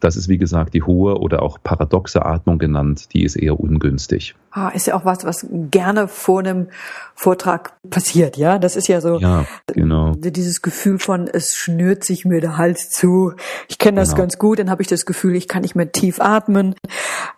Das 0.00 0.16
ist, 0.16 0.28
wie 0.28 0.38
gesagt, 0.38 0.74
die 0.74 0.82
hohe 0.82 1.18
oder 1.18 1.42
auch 1.42 1.58
paradoxe 1.62 2.24
Atmung 2.24 2.58
genannt. 2.58 3.14
Die 3.14 3.24
ist 3.24 3.36
eher 3.36 3.58
ungünstig. 3.58 4.34
Ah, 4.56 4.70
ist 4.70 4.86
ja 4.86 4.94
auch 4.94 5.04
was, 5.04 5.22
was 5.26 5.46
gerne 5.50 6.08
vor 6.08 6.38
einem 6.38 6.68
Vortrag 7.14 7.74
passiert, 7.90 8.38
ja? 8.38 8.58
Das 8.58 8.74
ist 8.74 8.88
ja 8.88 9.02
so 9.02 9.18
ja, 9.18 9.44
genau. 9.66 10.14
dieses 10.16 10.62
Gefühl 10.62 10.98
von, 10.98 11.28
es 11.28 11.54
schnürt 11.54 12.04
sich 12.04 12.24
mir 12.24 12.40
der 12.40 12.56
Hals 12.56 12.88
zu. 12.88 13.34
Ich 13.68 13.76
kenne 13.76 14.00
das 14.00 14.12
genau. 14.12 14.22
ganz 14.22 14.38
gut, 14.38 14.58
dann 14.58 14.70
habe 14.70 14.80
ich 14.80 14.88
das 14.88 15.04
Gefühl, 15.04 15.36
ich 15.36 15.46
kann 15.46 15.60
nicht 15.60 15.74
mehr 15.74 15.92
tief 15.92 16.20
atmen. 16.20 16.74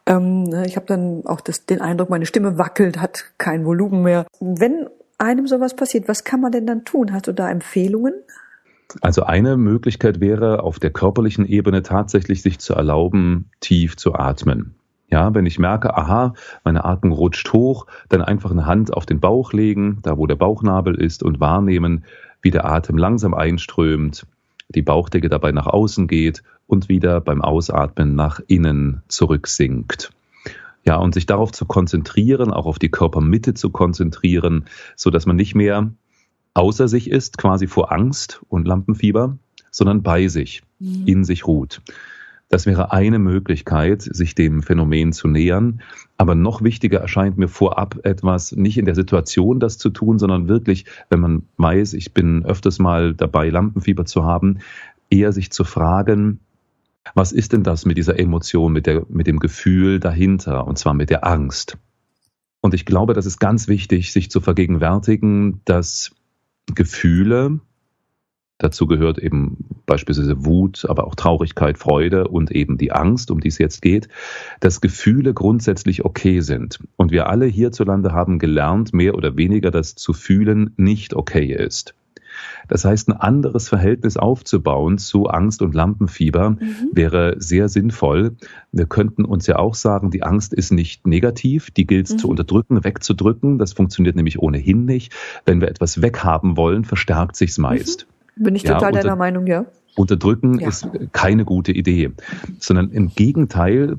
Ähm, 0.06 0.44
ne, 0.44 0.64
ich 0.64 0.76
habe 0.76 0.86
dann 0.86 1.26
auch 1.26 1.40
das, 1.40 1.66
den 1.66 1.80
Eindruck, 1.80 2.08
meine 2.08 2.24
Stimme 2.24 2.56
wackelt, 2.56 3.00
hat 3.00 3.24
kein 3.36 3.66
Volumen 3.66 4.04
mehr. 4.04 4.24
Wenn 4.38 4.86
einem 5.18 5.48
sowas 5.48 5.74
passiert, 5.74 6.06
was 6.06 6.22
kann 6.22 6.40
man 6.40 6.52
denn 6.52 6.68
dann 6.68 6.84
tun? 6.84 7.12
Hast 7.12 7.26
du 7.26 7.32
da 7.32 7.50
Empfehlungen? 7.50 8.14
Also 9.00 9.24
eine 9.24 9.56
Möglichkeit 9.56 10.20
wäre, 10.20 10.62
auf 10.62 10.78
der 10.78 10.90
körperlichen 10.90 11.46
Ebene 11.46 11.82
tatsächlich 11.82 12.42
sich 12.42 12.60
zu 12.60 12.74
erlauben, 12.74 13.50
tief 13.58 13.96
zu 13.96 14.14
atmen. 14.14 14.76
Ja, 15.10 15.34
wenn 15.34 15.46
ich 15.46 15.58
merke, 15.58 15.96
aha, 15.96 16.34
meine 16.64 16.84
Atmung 16.84 17.12
rutscht 17.12 17.52
hoch, 17.52 17.86
dann 18.10 18.20
einfach 18.20 18.50
eine 18.50 18.66
Hand 18.66 18.92
auf 18.92 19.06
den 19.06 19.20
Bauch 19.20 19.52
legen, 19.52 19.98
da 20.02 20.18
wo 20.18 20.26
der 20.26 20.36
Bauchnabel 20.36 20.94
ist 20.94 21.22
und 21.22 21.40
wahrnehmen, 21.40 22.04
wie 22.42 22.50
der 22.50 22.66
Atem 22.66 22.98
langsam 22.98 23.32
einströmt, 23.32 24.26
die 24.68 24.82
Bauchdecke 24.82 25.28
dabei 25.28 25.52
nach 25.52 25.66
außen 25.66 26.08
geht 26.08 26.42
und 26.66 26.90
wieder 26.90 27.20
beim 27.22 27.40
Ausatmen 27.40 28.14
nach 28.14 28.40
innen 28.46 29.02
zurücksinkt. 29.08 30.12
Ja, 30.84 30.96
und 30.96 31.14
sich 31.14 31.26
darauf 31.26 31.52
zu 31.52 31.64
konzentrieren, 31.64 32.52
auch 32.52 32.66
auf 32.66 32.78
die 32.78 32.90
Körpermitte 32.90 33.54
zu 33.54 33.70
konzentrieren, 33.70 34.66
so 34.94 35.10
dass 35.10 35.26
man 35.26 35.36
nicht 35.36 35.54
mehr 35.54 35.90
außer 36.54 36.88
sich 36.88 37.10
ist, 37.10 37.38
quasi 37.38 37.66
vor 37.66 37.92
Angst 37.92 38.40
und 38.48 38.66
Lampenfieber, 38.66 39.38
sondern 39.70 40.02
bei 40.02 40.28
sich, 40.28 40.62
mhm. 40.78 41.06
in 41.06 41.24
sich 41.24 41.46
ruht. 41.46 41.80
Das 42.48 42.64
wäre 42.64 42.92
eine 42.92 43.18
Möglichkeit, 43.18 44.02
sich 44.02 44.34
dem 44.34 44.62
Phänomen 44.62 45.12
zu 45.12 45.28
nähern. 45.28 45.82
Aber 46.16 46.34
noch 46.34 46.62
wichtiger 46.62 46.98
erscheint 46.98 47.36
mir 47.36 47.48
vorab 47.48 48.00
etwas, 48.04 48.52
nicht 48.52 48.78
in 48.78 48.86
der 48.86 48.94
Situation 48.94 49.60
das 49.60 49.76
zu 49.76 49.90
tun, 49.90 50.18
sondern 50.18 50.48
wirklich, 50.48 50.86
wenn 51.10 51.20
man 51.20 51.42
weiß, 51.58 51.92
ich 51.92 52.14
bin 52.14 52.44
öfters 52.44 52.78
mal 52.78 53.14
dabei, 53.14 53.50
Lampenfieber 53.50 54.06
zu 54.06 54.24
haben, 54.24 54.58
eher 55.10 55.32
sich 55.32 55.50
zu 55.50 55.64
fragen, 55.64 56.40
was 57.14 57.32
ist 57.32 57.52
denn 57.52 57.62
das 57.62 57.84
mit 57.84 57.96
dieser 57.96 58.18
Emotion, 58.18 58.72
mit, 58.72 58.86
der, 58.86 59.04
mit 59.08 59.26
dem 59.26 59.38
Gefühl 59.38 60.00
dahinter, 60.00 60.66
und 60.66 60.78
zwar 60.78 60.94
mit 60.94 61.10
der 61.10 61.26
Angst? 61.26 61.78
Und 62.60 62.74
ich 62.74 62.86
glaube, 62.86 63.14
das 63.14 63.26
ist 63.26 63.38
ganz 63.38 63.68
wichtig, 63.68 64.12
sich 64.12 64.30
zu 64.30 64.40
vergegenwärtigen, 64.40 65.60
dass 65.64 66.12
Gefühle, 66.74 67.60
Dazu 68.58 68.86
gehört 68.86 69.18
eben 69.18 69.56
beispielsweise 69.86 70.44
Wut, 70.44 70.84
aber 70.88 71.06
auch 71.06 71.14
Traurigkeit, 71.14 71.78
Freude 71.78 72.26
und 72.26 72.50
eben 72.50 72.76
die 72.76 72.92
Angst, 72.92 73.30
um 73.30 73.40
die 73.40 73.48
es 73.48 73.58
jetzt 73.58 73.82
geht, 73.82 74.08
dass 74.60 74.80
Gefühle 74.80 75.32
grundsätzlich 75.32 76.04
okay 76.04 76.40
sind. 76.40 76.80
Und 76.96 77.12
wir 77.12 77.28
alle 77.28 77.46
hierzulande 77.46 78.12
haben 78.12 78.40
gelernt, 78.40 78.92
mehr 78.92 79.14
oder 79.14 79.36
weniger, 79.36 79.70
dass 79.70 79.94
zu 79.94 80.12
fühlen 80.12 80.74
nicht 80.76 81.14
okay 81.14 81.54
ist. 81.54 81.94
Das 82.68 82.84
heißt, 82.84 83.08
ein 83.08 83.12
anderes 83.12 83.68
Verhältnis 83.68 84.16
aufzubauen 84.16 84.98
zu 84.98 85.26
Angst 85.26 85.62
und 85.62 85.74
Lampenfieber 85.74 86.50
mhm. 86.50 86.58
wäre 86.92 87.36
sehr 87.38 87.68
sinnvoll. 87.68 88.36
Wir 88.72 88.86
könnten 88.86 89.24
uns 89.24 89.46
ja 89.46 89.56
auch 89.56 89.74
sagen, 89.74 90.10
die 90.10 90.22
Angst 90.22 90.52
ist 90.52 90.70
nicht 90.70 91.06
negativ, 91.06 91.70
die 91.70 91.86
gilt 91.86 92.06
es 92.06 92.14
mhm. 92.14 92.18
zu 92.18 92.28
unterdrücken, 92.28 92.84
wegzudrücken. 92.84 93.58
Das 93.58 93.72
funktioniert 93.72 94.16
nämlich 94.16 94.38
ohnehin 94.38 94.84
nicht. 94.84 95.14
Wenn 95.46 95.60
wir 95.60 95.68
etwas 95.68 96.02
weghaben 96.02 96.56
wollen, 96.56 96.84
verstärkt 96.84 97.36
sich's 97.36 97.58
meist. 97.58 98.06
Mhm. 98.08 98.17
Bin 98.38 98.54
ich 98.54 98.62
total 98.62 98.94
ja, 98.94 99.02
deiner 99.02 99.16
Meinung, 99.16 99.46
ja. 99.46 99.66
Unterdrücken 99.98 100.60
ja. 100.60 100.68
ist 100.68 100.88
keine 101.12 101.44
gute 101.44 101.72
Idee, 101.72 102.12
sondern 102.60 102.90
im 102.90 103.08
Gegenteil, 103.08 103.96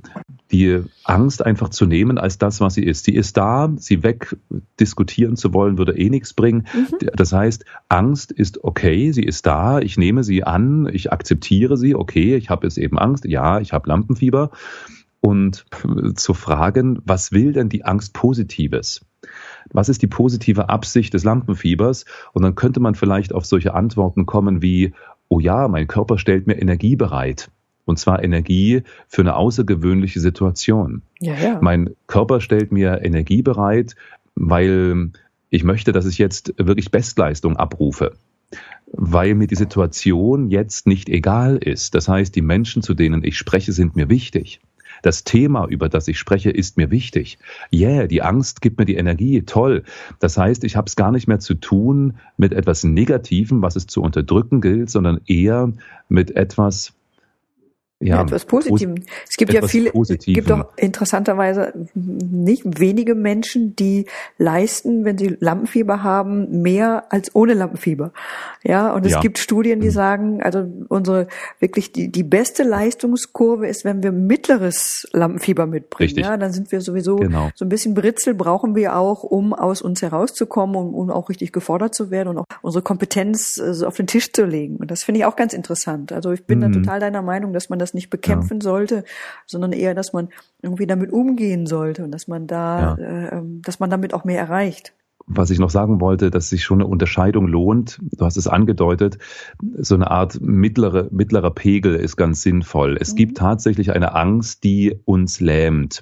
die 0.52 0.82
Angst 1.04 1.46
einfach 1.46 1.70
zu 1.70 1.86
nehmen 1.86 2.18
als 2.18 2.38
das, 2.38 2.62
was 2.62 2.76
sie 2.76 2.84
ist. 2.84 3.04
Sie 3.04 3.14
ist 3.14 3.38
da, 3.38 3.72
sie 3.78 4.02
wegdiskutieren 4.02 5.36
zu 5.36 5.54
wollen, 5.54 5.78
würde 5.78 5.98
eh 5.98 6.10
nichts 6.10 6.34
bringen. 6.34 6.66
Mhm. 6.74 7.10
Das 7.16 7.34
heißt, 7.34 7.66
Angst 7.90 8.32
ist 8.32 8.64
okay, 8.64 9.12
sie 9.12 9.24
ist 9.24 9.46
da, 9.46 9.80
ich 9.80 9.98
nehme 9.98 10.24
sie 10.24 10.44
an, 10.44 10.90
ich 10.92 11.12
akzeptiere 11.12 11.78
sie, 11.78 11.96
okay, 11.96 12.36
ich 12.36 12.50
habe 12.50 12.66
jetzt 12.66 12.78
eben 12.78 12.98
Angst, 12.98 13.26
ja, 13.26 13.60
ich 13.60 13.74
habe 13.74 13.90
Lampenfieber. 13.90 14.52
Und 15.22 15.66
zu 16.16 16.34
fragen, 16.34 17.00
was 17.04 17.34
will 17.34 17.52
denn 17.52 17.68
die 17.68 17.84
Angst 17.84 18.14
Positives? 18.14 19.02
Was 19.72 19.90
ist 19.90 20.02
die 20.02 20.08
positive 20.08 20.70
Absicht 20.70 21.14
des 21.14 21.24
Lampenfiebers? 21.24 22.06
Und 22.34 22.44
dann 22.44 22.56
könnte 22.56 22.80
man 22.80 22.96
vielleicht 22.96 23.34
auf 23.34 23.46
solche 23.46 23.74
Antworten 23.74 24.26
kommen 24.26 24.62
wie, 24.62 24.94
oh 25.28 25.40
ja, 25.40 25.68
mein 25.68 25.88
Körper 25.88 26.18
stellt 26.18 26.48
mir 26.48 26.62
Energie 26.62 26.96
bereit. 26.96 27.50
Und 27.86 27.98
zwar 27.98 28.24
Energie 28.24 28.84
für 29.08 29.22
eine 29.22 29.36
außergewöhnliche 29.36 30.20
Situation. 30.20 31.02
Ja, 31.20 31.36
ja. 31.36 31.58
Mein 31.62 31.92
Körper 32.08 32.40
stellt 32.40 32.72
mir 32.72 33.02
Energie 33.04 33.42
bereit, 33.42 33.96
weil 34.36 35.12
ich 35.50 35.64
möchte, 35.64 35.92
dass 35.92 36.06
ich 36.06 36.20
jetzt 36.20 36.54
wirklich 36.58 36.92
Bestleistung 36.92 37.58
abrufe 37.58 38.14
weil 38.92 39.36
mir 39.36 39.48
die 39.48 39.56
Situation 39.56 40.50
jetzt 40.50 40.88
nicht 40.88 41.10
egal 41.10 41.58
ist. 41.58 41.96
Das 41.96 42.08
heißt, 42.08 42.36
die 42.36 42.42
Menschen, 42.42 42.82
zu 42.82 42.94
denen 42.94 43.24
ich 43.24 43.38
spreche, 43.38 43.72
sind 43.72 43.96
mir 43.96 44.10
wichtig. 44.10 44.62
Das 45.02 45.24
Thema, 45.24 45.68
über 45.68 45.90
das 45.90 46.08
ich 46.08 46.20
spreche, 46.20 46.50
ist 46.50 46.78
mir 46.78 46.92
wichtig. 46.92 47.38
Yeah, 47.74 48.08
die 48.08 48.22
Angst 48.22 48.62
gibt 48.62 48.80
mir 48.80 48.86
die 48.86 48.96
Energie, 48.96 49.42
toll. 49.44 49.84
Das 50.20 50.38
heißt, 50.38 50.64
ich 50.64 50.76
habe 50.76 50.88
es 50.88 50.96
gar 50.96 51.12
nicht 51.12 51.28
mehr 51.28 51.40
zu 51.40 51.54
tun 51.54 52.16
mit 52.38 52.54
etwas 52.54 52.84
Negativem, 52.84 53.62
was 53.62 53.76
es 53.76 53.88
zu 53.88 54.02
unterdrücken 54.02 54.62
gilt, 54.62 54.90
sondern 54.90 55.22
eher 55.26 55.72
mit 56.10 56.36
etwas, 56.36 56.94
ja, 58.02 58.22
etwas 58.22 58.46
Positivem. 58.46 58.96
Es 59.28 59.36
gibt 59.36 59.52
ja 59.52 59.66
viele, 59.68 59.92
es 59.94 60.26
gibt 60.26 60.52
auch 60.52 60.66
interessanterweise 60.78 61.74
nicht 61.94 62.64
wenige 62.80 63.14
Menschen, 63.14 63.76
die 63.76 64.06
leisten, 64.38 65.04
wenn 65.04 65.18
sie 65.18 65.36
Lampenfieber 65.40 66.02
haben, 66.02 66.62
mehr 66.62 67.12
als 67.12 67.36
ohne 67.36 67.54
Lampenfieber. 67.54 68.14
Ja, 68.64 68.94
und 68.94 69.06
es 69.06 69.14
ja. 69.14 69.20
gibt 69.20 69.38
Studien, 69.38 69.82
die 69.82 69.88
mhm. 69.88 69.92
sagen, 69.92 70.44
also 70.44 70.66
unsere 70.88 71.28
wirklich 71.60 71.92
die, 71.92 72.10
die 72.10 72.24
beste 72.24 72.64
Leistungskurve 72.64 73.68
ist, 73.68 73.84
wenn 73.84 74.02
wir 74.02 74.14
mittleres 74.14 75.06
Lampenfieber 75.12 75.66
mitbringen. 75.66 76.08
Richtig. 76.08 76.26
Ja, 76.26 76.38
dann 76.38 76.54
sind 76.54 76.72
wir 76.72 76.80
sowieso 76.80 77.18
genau. 77.18 77.50
so 77.54 77.66
ein 77.66 77.70
bisschen 77.70 77.94
Britzel 77.94 78.34
brauchen 78.34 78.76
wir 78.76 78.96
auch, 78.96 79.24
um 79.24 79.54
aus 79.54 79.82
uns 79.82 80.02
herauszukommen 80.02 80.76
und 80.78 80.94
um 80.94 81.10
auch 81.10 81.28
richtig 81.28 81.52
gefordert 81.52 81.94
zu 81.94 82.12
werden 82.12 82.30
und 82.30 82.38
auch 82.38 82.46
unsere 82.62 82.82
Kompetenz 82.82 83.58
äh, 83.58 83.86
auf 83.86 83.98
den 83.98 84.08
Tisch 84.08 84.32
zu 84.32 84.46
legen. 84.46 84.78
Und 84.78 84.90
das 84.90 85.04
finde 85.04 85.20
ich 85.20 85.26
auch 85.26 85.36
ganz 85.36 85.54
interessant. 85.54 86.14
Also 86.14 86.32
ich 86.32 86.46
bin 86.46 86.60
mhm. 86.60 86.72
da 86.72 86.80
total 86.80 87.00
deiner 87.02 87.22
Meinung, 87.22 87.52
dass 87.52 87.70
man 87.70 87.78
das 87.78 87.89
nicht 87.94 88.10
bekämpfen 88.10 88.58
ja. 88.58 88.64
sollte, 88.64 89.04
sondern 89.46 89.72
eher, 89.72 89.96
dass 89.96 90.14
man 90.14 90.30
irgendwie 90.62 90.88
damit 90.88 91.12
umgehen 91.12 91.66
sollte 91.66 92.04
und 92.04 92.12
dass 92.12 92.28
man 92.28 92.48
da, 92.48 92.98
ja. 92.98 93.06
äh, 93.06 93.38
ähm, 93.38 93.62
dass 93.64 93.80
man 93.80 93.90
damit 93.90 94.14
auch 94.14 94.24
mehr 94.24 94.40
erreicht 94.40 94.94
was 95.30 95.52
ich 95.52 95.60
noch 95.60 95.70
sagen 95.70 96.02
wollte, 96.02 96.32
dass 96.32 96.50
sich 96.50 96.64
schon 96.64 96.82
eine 96.82 96.88
Unterscheidung 96.88 97.48
lohnt. 97.48 98.00
Du 98.02 98.26
hast 98.26 98.36
es 98.36 98.48
angedeutet, 98.48 99.20
so 99.78 99.94
eine 99.94 100.10
Art 100.10 100.42
mittlere, 100.42 101.08
mittlerer 101.12 101.52
Pegel 101.52 101.96
ist 101.96 102.18
ganz 102.18 102.42
sinnvoll. 102.42 102.98
Es 103.00 103.12
mhm. 103.12 103.18
gibt 103.18 103.38
tatsächlich 103.38 103.92
eine 103.92 104.16
Angst, 104.16 104.64
die 104.64 105.00
uns 105.06 105.40
lähmt. 105.40 106.02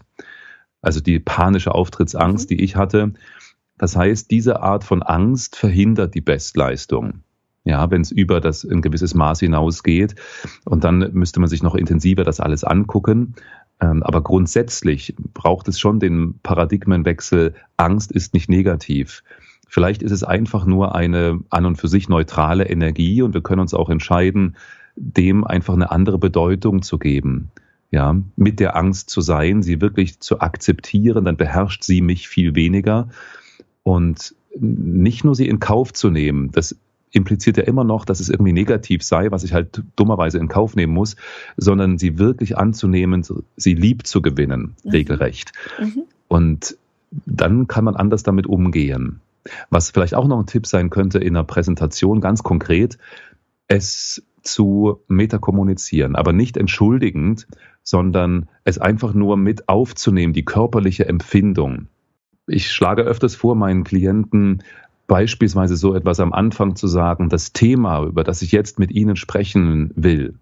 Also 0.82 1.01
die 1.01 1.20
panische 1.20 1.75
Auftrittsangst, 1.75 2.50
mhm. 2.50 2.56
die 2.56 2.63
ich 2.63 2.77
hatte. 2.77 3.13
Das 3.77 3.98
heißt, 3.98 4.32
diese 4.32 4.62
Art 4.62 4.86
von 4.86 5.03
Angst 5.03 5.58
verhindert 5.58 6.15
die 6.15 6.22
Bestleistung 6.22 7.24
ja, 7.68 7.92
wenn 7.92 8.02
es 8.02 8.12
über 8.12 8.40
das 8.40 8.64
ein 8.64 8.82
gewisses 8.82 9.14
Maß 9.14 9.42
hinausgeht. 9.42 10.16
Und 10.66 10.84
dann 10.84 11.10
müsste 11.12 11.40
man 11.40 11.50
sich 11.50 11.62
noch 11.62 11.76
intensiver 11.76 12.24
das 12.24 12.40
alles 12.40 12.64
angucken. 12.64 13.36
Ähm, 13.82 14.04
aber 14.04 14.22
grundsätzlich 14.22 15.16
braucht 15.34 15.68
es 15.68 15.80
schon 15.80 16.00
den 16.00 16.40
Paradigmenwechsel. 16.42 17.54
Angst 17.76 18.12
ist 18.12 18.34
nicht 18.34 18.50
negativ. 18.50 19.22
Vielleicht 19.68 20.02
ist 20.02 20.12
es 20.12 20.24
einfach 20.24 20.66
nur 20.66 20.96
eine 20.96 21.42
an 21.50 21.66
und 21.66 21.76
für 21.76 21.90
sich 21.90 22.08
neutrale 22.08 22.70
Energie 22.70 23.22
und 23.22 23.34
wir 23.34 23.42
können 23.42 23.60
uns 23.60 23.74
auch 23.74 23.90
entscheiden, 23.90 24.56
dem 24.96 25.44
einfach 25.44 25.74
eine 25.74 25.92
andere 25.92 26.18
Bedeutung 26.18 26.82
zu 26.82 26.98
geben. 26.98 27.52
Ja, 27.92 28.16
mit 28.36 28.60
der 28.60 28.76
Angst 28.76 29.10
zu 29.10 29.22
sein, 29.22 29.62
sie 29.62 29.82
wirklich 29.82 30.20
zu 30.20 30.40
akzeptieren, 30.40 31.26
dann 31.26 31.38
beherrscht 31.38 31.84
sie 31.84 32.02
mich 32.02 32.28
viel 32.28 32.56
weniger 32.56 33.10
und 33.84 34.36
nicht 34.60 35.24
nur 35.24 35.36
sie 35.36 35.48
in 35.48 35.60
Kauf 35.60 35.94
zu 35.94 36.10
nehmen. 36.10 36.52
Das 36.52 36.78
impliziert 37.12 37.58
ja 37.58 37.64
immer 37.64 37.84
noch, 37.84 38.06
dass 38.06 38.20
es 38.20 38.30
irgendwie 38.30 38.54
negativ 38.54 39.04
sei, 39.04 39.32
was 39.32 39.44
ich 39.44 39.54
halt 39.54 39.82
dummerweise 39.96 40.38
in 40.38 40.48
Kauf 40.48 40.76
nehmen 40.76 40.94
muss, 40.94 41.16
sondern 41.56 41.98
sie 41.98 42.20
wirklich 42.20 42.58
anzunehmen, 42.58 43.26
sie 43.56 43.74
lieb 43.74 44.06
zu 44.06 44.22
gewinnen, 44.22 44.76
mhm. 44.84 44.92
regelrecht. 44.92 45.54
Mhm. 45.80 46.04
Und 46.28 46.78
dann 47.26 47.68
kann 47.68 47.86
man 47.86 47.96
anders 47.96 48.24
damit 48.24 48.48
umgehen. 48.48 49.22
Was 49.70 49.92
vielleicht 49.92 50.14
auch 50.14 50.28
noch 50.28 50.40
ein 50.40 50.46
Tipp 50.46 50.68
sein 50.68 50.90
könnte 50.90 51.20
in 51.20 51.36
einer 51.36 51.46
Präsentation, 51.46 52.20
ganz 52.20 52.44
konkret, 52.44 52.98
es 53.68 54.24
zu 54.42 55.02
metakommunizieren, 55.08 56.16
aber 56.16 56.34
nicht 56.34 56.58
entschuldigend, 56.58 57.48
sondern 57.84 58.50
es 58.64 58.78
einfach 58.78 59.14
nur 59.14 59.38
mit 59.38 59.70
aufzunehmen, 59.70 60.34
die 60.34 60.46
körperliche 60.46 61.08
Empfindung. 61.08 61.88
Ich 62.48 62.72
schlage 62.72 63.04
öfters 63.04 63.36
vor, 63.36 63.56
meinen 63.56 63.84
Klienten 63.84 64.64
beispielsweise 65.08 65.76
so 65.76 65.96
etwas 65.96 66.20
am 66.20 66.34
Anfang 66.34 66.76
zu 66.76 66.88
sagen, 66.88 67.30
das 67.30 67.54
Thema, 67.54 68.04
über 68.04 68.24
das 68.24 68.42
ich 68.42 68.52
jetzt 68.52 68.78
mit 68.78 68.92
Ihnen 68.92 69.16
sprechen 69.16 69.92
will, 69.96 70.36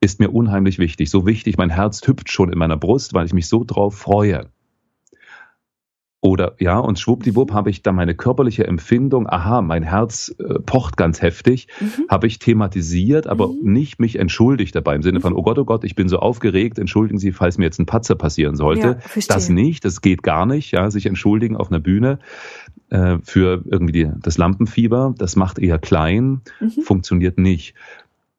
ist 0.00 0.18
mir 0.18 0.30
unheimlich 0.30 0.78
wichtig. 0.78 1.10
So 1.10 1.26
wichtig, 1.26 1.56
mein 1.58 1.70
Herz 1.70 2.06
hüpft 2.06 2.30
schon 2.30 2.52
in 2.52 2.58
meiner 2.58 2.76
Brust, 2.76 3.14
weil 3.14 3.26
ich 3.26 3.32
mich 3.32 3.48
so 3.48 3.64
drauf 3.64 3.96
freue. 3.96 4.48
Oder 6.22 6.54
ja, 6.58 6.78
und 6.78 6.98
schwuppdiwupp 6.98 7.52
habe 7.52 7.70
ich 7.70 7.82
da 7.82 7.92
meine 7.92 8.14
körperliche 8.14 8.66
Empfindung, 8.66 9.26
aha, 9.26 9.62
mein 9.62 9.82
Herz 9.82 10.34
äh, 10.38 10.58
pocht 10.58 10.98
ganz 10.98 11.22
heftig, 11.22 11.68
mhm. 11.80 12.08
habe 12.10 12.26
ich 12.26 12.38
thematisiert, 12.38 13.26
aber 13.26 13.48
mhm. 13.48 13.72
nicht 13.72 14.00
mich 14.00 14.16
entschuldigt 14.16 14.74
dabei 14.74 14.96
im 14.96 15.02
Sinne 15.02 15.20
von, 15.20 15.32
oh 15.32 15.42
Gott, 15.42 15.58
oh 15.58 15.64
Gott, 15.64 15.82
ich 15.82 15.94
bin 15.94 16.10
so 16.10 16.18
aufgeregt, 16.18 16.78
entschuldigen 16.78 17.18
Sie, 17.18 17.32
falls 17.32 17.56
mir 17.56 17.64
jetzt 17.64 17.78
ein 17.78 17.86
Patzer 17.86 18.16
passieren 18.16 18.54
sollte. 18.54 18.98
Ja, 19.14 19.22
das 19.28 19.48
nicht, 19.48 19.82
das 19.86 20.02
geht 20.02 20.22
gar 20.22 20.44
nicht, 20.44 20.72
ja, 20.72 20.90
sich 20.90 21.06
entschuldigen 21.06 21.56
auf 21.56 21.70
einer 21.70 21.80
Bühne 21.80 22.18
äh, 22.90 23.18
für 23.22 23.62
irgendwie 23.64 23.92
die, 23.92 24.10
das 24.20 24.38
Lampenfieber, 24.38 25.14
das 25.16 25.36
macht 25.36 25.58
eher 25.58 25.78
klein, 25.78 26.42
mhm. 26.60 26.82
funktioniert 26.82 27.38
nicht. 27.38 27.74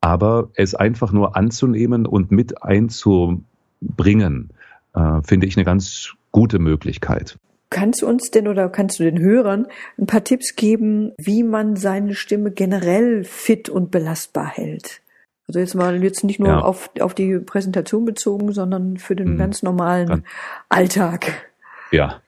Aber 0.01 0.49
es 0.55 0.75
einfach 0.75 1.11
nur 1.11 1.35
anzunehmen 1.35 2.05
und 2.05 2.31
mit 2.31 2.63
einzubringen, 2.63 4.49
äh, 4.93 5.21
finde 5.23 5.47
ich 5.47 5.57
eine 5.57 5.65
ganz 5.65 6.13
gute 6.31 6.59
Möglichkeit. 6.59 7.37
Kannst 7.69 8.01
du 8.01 8.07
uns 8.07 8.31
denn 8.31 8.47
oder 8.49 8.67
kannst 8.67 8.99
du 8.99 9.03
den 9.03 9.19
Hörern 9.19 9.67
ein 9.97 10.05
paar 10.05 10.23
Tipps 10.23 10.55
geben, 10.57 11.13
wie 11.17 11.43
man 11.43 11.77
seine 11.77 12.15
Stimme 12.15 12.51
generell 12.51 13.23
fit 13.23 13.69
und 13.69 13.91
belastbar 13.91 14.47
hält? 14.47 15.01
Also 15.47 15.59
jetzt 15.59 15.75
mal 15.75 16.03
jetzt 16.03 16.23
nicht 16.23 16.39
nur 16.39 16.49
ja. 16.49 16.59
auf, 16.59 16.89
auf 16.99 17.13
die 17.13 17.39
Präsentation 17.39 18.03
bezogen, 18.03 18.51
sondern 18.51 18.97
für 18.97 19.15
den 19.15 19.33
mhm. 19.33 19.37
ganz 19.37 19.63
normalen 19.63 20.07
Kann. 20.07 20.23
Alltag. 20.67 21.49
Ja. 21.91 22.21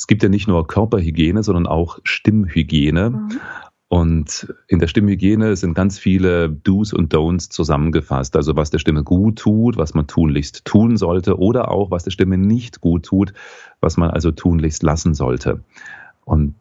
Es 0.00 0.06
gibt 0.06 0.22
ja 0.22 0.30
nicht 0.30 0.48
nur 0.48 0.66
Körperhygiene, 0.66 1.42
sondern 1.42 1.66
auch 1.66 1.98
Stimmhygiene. 2.04 3.10
Mhm. 3.10 3.40
Und 3.88 4.54
in 4.66 4.78
der 4.78 4.86
Stimmhygiene 4.86 5.56
sind 5.56 5.74
ganz 5.74 5.98
viele 5.98 6.48
Do's 6.48 6.94
und 6.94 7.12
Don'ts 7.12 7.50
zusammengefasst. 7.50 8.34
Also 8.34 8.56
was 8.56 8.70
der 8.70 8.78
Stimme 8.78 9.04
gut 9.04 9.40
tut, 9.40 9.76
was 9.76 9.92
man 9.92 10.06
tunlichst 10.06 10.64
tun 10.64 10.96
sollte 10.96 11.38
oder 11.38 11.70
auch 11.70 11.90
was 11.90 12.04
der 12.04 12.12
Stimme 12.12 12.38
nicht 12.38 12.80
gut 12.80 13.04
tut, 13.04 13.34
was 13.82 13.98
man 13.98 14.08
also 14.08 14.30
tunlichst 14.30 14.82
lassen 14.82 15.12
sollte. 15.12 15.60
Und 16.24 16.54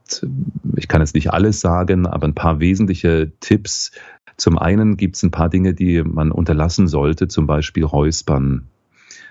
ich 0.75 0.89
kann 0.89 0.99
jetzt 0.99 1.15
nicht 1.15 1.31
alles 1.31 1.61
sagen, 1.61 2.07
aber 2.07 2.27
ein 2.27 2.35
paar 2.35 2.59
wesentliche 2.59 3.31
Tipps. 3.39 3.93
Zum 4.35 4.57
einen 4.57 4.97
gibt 4.97 5.15
es 5.15 5.23
ein 5.23 5.31
paar 5.31 5.47
Dinge, 5.47 5.73
die 5.73 6.03
man 6.03 6.33
unterlassen 6.33 6.89
sollte, 6.89 7.29
zum 7.29 7.47
Beispiel 7.47 7.85
Räuspern. 7.85 8.67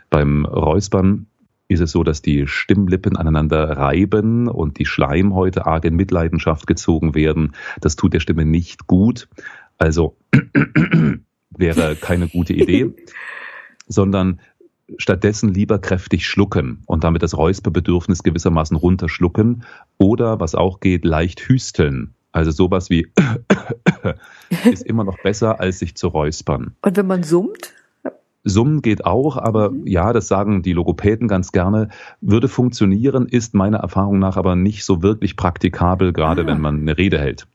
Beim 0.09 0.47
Räuspern 0.47 1.27
ist 1.69 1.81
es 1.81 1.93
so, 1.93 2.03
dass 2.03 2.23
die 2.23 2.47
Stimmlippen 2.47 3.17
aneinander 3.17 3.77
reiben 3.77 4.49
und 4.49 4.79
die 4.79 4.87
Schleimhäute 4.87 5.67
arg 5.67 5.85
in 5.85 5.95
Mitleidenschaft 5.95 6.67
gezogen 6.67 7.15
werden. 7.15 7.55
Das 7.81 7.95
tut 7.95 8.15
der 8.15 8.21
Stimme 8.21 8.45
nicht 8.45 8.87
gut. 8.87 9.29
Also 9.77 10.17
wäre 11.51 11.97
keine 11.97 12.29
gute 12.29 12.55
Idee, 12.55 12.95
sondern 13.87 14.41
stattdessen 14.97 15.53
lieber 15.53 15.79
kräftig 15.79 16.27
schlucken 16.27 16.83
und 16.87 17.05
damit 17.05 17.23
das 17.23 17.37
Räusperbedürfnis 17.37 18.23
gewissermaßen 18.23 18.77
runterschlucken 18.77 19.65
oder, 19.99 20.41
was 20.41 20.55
auch 20.55 20.81
geht, 20.81 21.05
leicht 21.05 21.49
hüsteln. 21.49 22.15
Also 22.33 22.51
sowas 22.51 22.89
wie 22.89 23.13
ist 24.71 24.87
immer 24.87 25.05
noch 25.05 25.19
besser, 25.23 25.61
als 25.61 25.79
sich 25.79 25.95
zu 25.95 26.09
räuspern. 26.09 26.75
Und 26.81 26.97
wenn 26.97 27.07
man 27.07 27.23
summt? 27.23 27.75
Summen 28.49 28.83
geht 28.83 29.05
auch, 29.05 29.37
aber 29.37 29.71
mhm. 29.71 29.87
ja, 29.87 30.13
das 30.13 30.29
sagen 30.29 30.63
die 30.63 30.73
Logopäden 30.73 31.29
ganz 31.29 31.53
gerne, 31.53 31.89
würde 32.21 32.49
funktionieren, 32.49 33.27
ist 33.27 33.55
meiner 33.55 33.79
Erfahrung 33.79 34.19
nach 34.19 34.37
aber 34.37 34.57
nicht 34.57 34.85
so 34.85 35.03
wirklich 35.03 35.37
praktikabel, 35.37 36.13
gerade 36.13 36.43
ah. 36.43 36.47
wenn 36.47 36.61
man 36.61 36.81
eine 36.81 36.99
Rede 36.99 37.19
hält. 37.19 37.47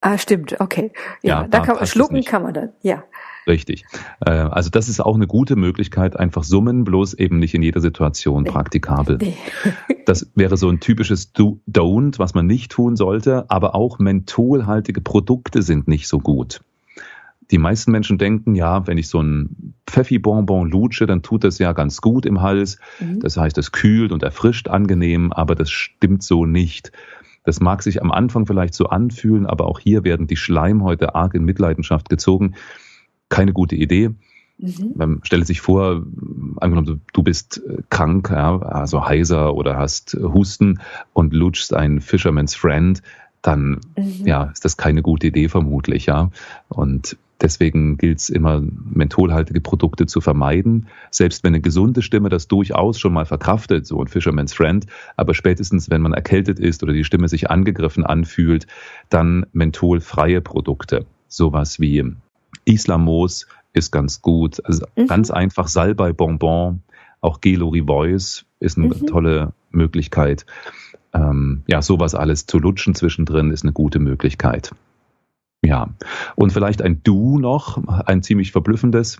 Ah, 0.00 0.18
stimmt, 0.18 0.60
okay. 0.60 0.92
Ja, 1.22 1.42
ja 1.42 1.48
da 1.48 1.60
kann 1.60 1.76
man 1.76 1.86
schlucken 1.86 2.22
kann 2.24 2.42
man 2.42 2.52
dann, 2.52 2.68
ja. 2.82 3.04
Richtig. 3.46 3.84
Äh, 4.24 4.30
also 4.30 4.70
das 4.70 4.88
ist 4.88 5.00
auch 5.00 5.14
eine 5.14 5.26
gute 5.26 5.56
Möglichkeit, 5.56 6.18
einfach 6.18 6.44
summen, 6.44 6.84
bloß 6.84 7.14
eben 7.14 7.38
nicht 7.38 7.54
in 7.54 7.62
jeder 7.62 7.80
Situation 7.80 8.44
praktikabel. 8.44 9.18
Das 10.06 10.30
wäre 10.34 10.58
so 10.58 10.68
ein 10.68 10.80
typisches 10.80 11.32
Do 11.32 11.60
Don't, 11.66 12.18
was 12.18 12.34
man 12.34 12.46
nicht 12.46 12.70
tun 12.70 12.94
sollte, 12.94 13.46
aber 13.48 13.74
auch 13.74 13.98
mentholhaltige 13.98 15.00
Produkte 15.00 15.62
sind 15.62 15.88
nicht 15.88 16.08
so 16.08 16.18
gut. 16.18 16.60
Die 17.50 17.58
meisten 17.58 17.90
Menschen 17.92 18.18
denken, 18.18 18.54
ja, 18.54 18.86
wenn 18.86 18.98
ich 18.98 19.08
so 19.08 19.22
ein 19.22 19.74
Pfeffi-Bonbon 19.86 20.70
lutsche, 20.70 21.06
dann 21.06 21.22
tut 21.22 21.44
das 21.44 21.58
ja 21.58 21.72
ganz 21.72 22.00
gut 22.00 22.26
im 22.26 22.42
Hals. 22.42 22.78
Mhm. 23.00 23.20
Das 23.20 23.36
heißt, 23.36 23.58
es 23.58 23.72
kühlt 23.72 24.12
und 24.12 24.22
erfrischt 24.22 24.68
angenehm, 24.68 25.32
aber 25.32 25.54
das 25.54 25.70
stimmt 25.70 26.22
so 26.22 26.46
nicht. 26.46 26.92
Das 27.44 27.60
mag 27.60 27.82
sich 27.82 28.02
am 28.02 28.10
Anfang 28.10 28.46
vielleicht 28.46 28.74
so 28.74 28.86
anfühlen, 28.86 29.46
aber 29.46 29.66
auch 29.66 29.78
hier 29.78 30.04
werden 30.04 30.26
die 30.26 30.36
Schleimhäute 30.36 31.14
arg 31.14 31.34
in 31.34 31.44
Mitleidenschaft 31.44 32.08
gezogen. 32.08 32.54
Keine 33.28 33.52
gute 33.52 33.76
Idee. 33.76 34.10
Mhm. 34.58 35.20
Stelle 35.24 35.44
sich 35.44 35.60
vor, 35.60 36.04
angenommen, 36.60 37.02
du 37.12 37.22
bist 37.22 37.60
äh, 37.68 37.82
krank, 37.90 38.30
ja, 38.30 38.58
also 38.58 39.06
heiser 39.06 39.54
oder 39.54 39.76
hast 39.76 40.14
Husten 40.14 40.80
und 41.12 41.32
lutschst 41.32 41.74
ein 41.74 42.00
Fisherman's 42.00 42.54
Friend, 42.54 43.02
dann 43.42 43.80
mhm. 43.96 44.26
ja, 44.26 44.44
ist 44.44 44.64
das 44.64 44.76
keine 44.76 45.02
gute 45.02 45.26
Idee 45.26 45.48
vermutlich, 45.48 46.06
ja. 46.06 46.30
Und 46.68 47.16
Deswegen 47.40 47.96
gilt 47.98 48.20
es 48.20 48.30
immer, 48.30 48.62
mentholhaltige 48.62 49.60
Produkte 49.60 50.06
zu 50.06 50.20
vermeiden. 50.20 50.86
Selbst 51.10 51.42
wenn 51.42 51.54
eine 51.54 51.60
gesunde 51.60 52.00
Stimme 52.02 52.28
das 52.28 52.48
durchaus 52.48 52.98
schon 52.98 53.12
mal 53.12 53.26
verkraftet, 53.26 53.86
so 53.86 54.00
ein 54.00 54.06
Fisherman's 54.06 54.54
Friend, 54.54 54.86
aber 55.16 55.34
spätestens, 55.34 55.90
wenn 55.90 56.02
man 56.02 56.12
erkältet 56.12 56.58
ist 56.58 56.82
oder 56.82 56.92
die 56.92 57.04
Stimme 57.04 57.28
sich 57.28 57.50
angegriffen 57.50 58.04
anfühlt, 58.04 58.66
dann 59.10 59.46
mentholfreie 59.52 60.40
Produkte. 60.40 61.06
Sowas 61.28 61.80
wie 61.80 62.14
Islamos 62.64 63.46
ist 63.72 63.90
ganz 63.90 64.22
gut. 64.22 64.64
Also 64.64 64.86
mhm. 64.96 65.08
ganz 65.08 65.30
einfach 65.30 65.68
Salbei 65.68 66.12
Bonbon, 66.12 66.82
auch 67.20 67.40
Gelori 67.40 67.82
Voice 67.82 68.44
ist 68.60 68.78
eine 68.78 68.88
mhm. 68.88 69.06
tolle 69.06 69.52
Möglichkeit. 69.70 70.46
Ähm, 71.12 71.62
ja, 71.66 71.82
sowas 71.82 72.14
alles 72.14 72.46
zu 72.46 72.58
lutschen 72.58 72.94
zwischendrin 72.94 73.50
ist 73.50 73.64
eine 73.64 73.72
gute 73.72 73.98
Möglichkeit. 73.98 74.72
Ja, 75.64 75.88
und 76.36 76.52
vielleicht 76.52 76.82
ein 76.82 77.02
Du 77.02 77.38
noch, 77.38 77.82
ein 78.06 78.22
ziemlich 78.22 78.52
verblüffendes, 78.52 79.18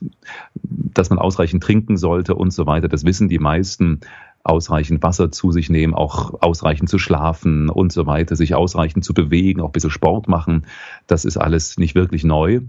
dass 0.62 1.08
man 1.08 1.18
ausreichend 1.18 1.62
trinken 1.62 1.96
sollte 1.96 2.34
und 2.34 2.52
so 2.52 2.66
weiter. 2.66 2.88
Das 2.88 3.04
wissen 3.04 3.28
die 3.28 3.38
meisten. 3.38 4.00
Ausreichend 4.46 5.02
Wasser 5.02 5.32
zu 5.32 5.52
sich 5.52 5.70
nehmen, 5.70 5.94
auch 5.94 6.42
ausreichend 6.42 6.90
zu 6.90 6.98
schlafen 6.98 7.70
und 7.70 7.92
so 7.92 8.04
weiter, 8.04 8.36
sich 8.36 8.54
ausreichend 8.54 9.02
zu 9.02 9.14
bewegen, 9.14 9.62
auch 9.62 9.70
ein 9.70 9.72
bisschen 9.72 9.88
Sport 9.88 10.28
machen. 10.28 10.66
Das 11.06 11.24
ist 11.24 11.38
alles 11.38 11.78
nicht 11.78 11.94
wirklich 11.94 12.24
neu. 12.24 12.60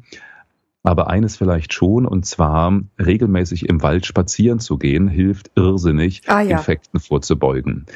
Aber 0.84 1.10
eines 1.10 1.36
vielleicht 1.36 1.74
schon, 1.74 2.06
und 2.06 2.26
zwar 2.26 2.80
regelmäßig 2.98 3.68
im 3.68 3.84
Wald 3.84 4.06
spazieren 4.06 4.60
zu 4.60 4.78
gehen, 4.78 5.10
hilft 5.10 5.52
irrsinnig, 5.56 6.22
ah, 6.28 6.40
ja. 6.40 6.60
Infekten 6.60 7.02
vorzubeugen. 7.02 7.88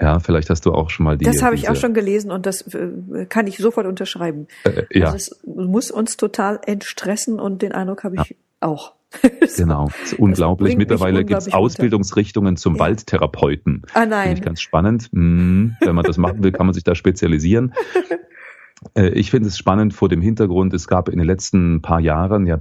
Ja, 0.00 0.20
vielleicht 0.20 0.48
hast 0.48 0.64
du 0.64 0.72
auch 0.72 0.90
schon 0.90 1.04
mal 1.04 1.18
die. 1.18 1.24
Das 1.24 1.42
habe 1.42 1.56
ich 1.56 1.68
auch 1.68 1.76
schon 1.76 1.92
gelesen 1.92 2.30
und 2.30 2.46
das 2.46 2.62
äh, 2.74 3.26
kann 3.28 3.46
ich 3.46 3.58
sofort 3.58 3.86
unterschreiben. 3.86 4.46
Äh, 4.64 4.84
ja. 4.90 5.06
Also 5.06 5.16
es 5.16 5.40
muss 5.44 5.90
uns 5.90 6.16
total 6.16 6.60
entstressen 6.64 7.40
und 7.40 7.62
den 7.62 7.72
Eindruck 7.72 8.04
habe 8.04 8.16
ich 8.16 8.30
ja. 8.30 8.36
auch. 8.60 8.94
genau, 9.56 9.90
unglaublich. 10.18 10.76
Mittlerweile 10.76 11.24
gibt 11.24 11.40
es 11.40 11.52
Ausbildungsrichtungen 11.52 12.56
zum 12.56 12.76
ja. 12.76 12.80
Waldtherapeuten. 12.80 13.82
Ah 13.92 14.06
nein. 14.06 14.28
Finde 14.28 14.38
ich 14.38 14.44
ganz 14.44 14.60
spannend. 14.60 15.10
Hm, 15.12 15.76
wenn 15.80 15.94
man 15.94 16.04
das 16.04 16.16
machen 16.16 16.42
will, 16.42 16.52
kann 16.52 16.66
man 16.66 16.74
sich 16.74 16.84
da 16.84 16.94
spezialisieren. 16.94 17.74
Äh, 18.94 19.10
ich 19.10 19.30
finde 19.30 19.46
es 19.46 19.56
spannend 19.56 19.94
vor 19.94 20.08
dem 20.08 20.20
Hintergrund, 20.20 20.74
es 20.74 20.88
gab 20.88 21.08
in 21.08 21.18
den 21.18 21.26
letzten 21.26 21.82
paar 21.82 22.00
Jahren 22.00 22.48
ja 22.48 22.60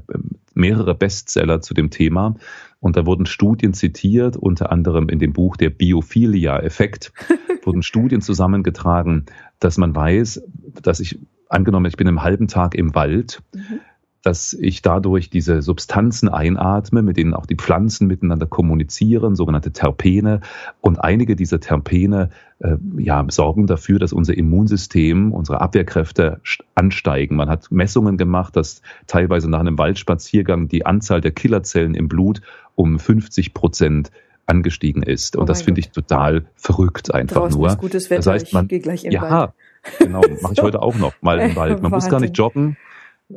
mehrere 0.54 0.94
Bestseller 0.94 1.62
zu 1.62 1.74
dem 1.74 1.90
Thema. 1.90 2.36
Und 2.82 2.98
da 2.98 3.06
wurden 3.06 3.26
Studien 3.26 3.74
zitiert, 3.74 4.36
unter 4.36 4.72
anderem 4.72 5.08
in 5.08 5.20
dem 5.20 5.32
Buch 5.32 5.56
Der 5.56 5.70
Biophilia-Effekt, 5.70 7.14
wurden 7.64 7.84
Studien 7.84 8.22
zusammengetragen, 8.22 9.28
dass 9.60 9.78
man 9.78 9.96
weiß, 9.96 10.44
dass 10.82 11.00
ich, 11.00 11.20
angenommen, 11.48 11.86
ich 11.86 11.96
bin 11.96 12.08
einen 12.08 12.24
halben 12.24 12.48
Tag 12.48 12.76
im 12.76 12.94
Wald, 12.96 13.42
mhm 13.54 13.80
dass 14.24 14.54
ich 14.54 14.82
dadurch 14.82 15.30
diese 15.30 15.62
Substanzen 15.62 16.30
einatme, 16.30 17.02
mit 17.02 17.18
denen 17.18 17.34
auch 17.34 17.46
die 17.46 17.56
Pflanzen 17.56 18.08
miteinander 18.08 18.46
kommunizieren, 18.46 19.36
sogenannte 19.36 19.72
Terpene. 19.72 20.42
Und 20.80 21.04
einige 21.04 21.36
dieser 21.36 21.60
Terpene 21.60 22.30
äh, 22.60 22.78
ja, 22.98 23.26
sorgen 23.30 23.66
dafür, 23.66 23.98
dass 23.98 24.14
unser 24.14 24.38
Immunsystem, 24.38 25.32
unsere 25.32 25.62
Abwehrkräfte 25.62 26.40
ansteigen. 26.76 27.36
Man 27.36 27.50
hat 27.50 27.72
Messungen 27.72 28.18
gemacht, 28.18 28.56
dass 28.56 28.82
teilweise 29.08 29.50
nach 29.50 29.60
einem 29.60 29.78
Waldspaziergang 29.78 30.68
die 30.68 30.86
Anzahl 30.86 31.22
der 31.22 31.32
Killerzellen 31.32 31.96
im 31.96 32.08
Blut 32.08 32.42
um 32.76 33.00
50 33.00 33.54
Prozent 33.54 34.12
angestiegen 34.46 35.02
ist. 35.02 35.36
Und 35.36 35.44
oh 35.44 35.46
das 35.46 35.64
finde 35.64 35.80
ich 35.80 35.90
total 35.90 36.46
verrückt 36.56 37.14
einfach 37.14 37.38
Draußen 37.38 37.60
nur. 37.60 37.70
Ist 37.70 37.78
gutes 37.78 38.10
Wetter, 38.10 38.18
das 38.18 38.28
heißt, 38.28 38.54
man, 38.54 38.68
ich 38.70 38.84
gleich 38.84 39.06
in 39.06 39.12
ja, 39.12 39.22
Wald. 39.22 39.52
genau, 39.98 40.22
mache 40.42 40.54
ich 40.54 40.62
heute 40.62 40.82
auch 40.82 40.96
noch 40.96 41.14
mal 41.22 41.40
im 41.40 41.56
Wald. 41.56 41.82
Man 41.82 41.92
muss 41.92 42.10
gar 42.10 42.20
nicht 42.20 42.38
joggen. 42.38 42.78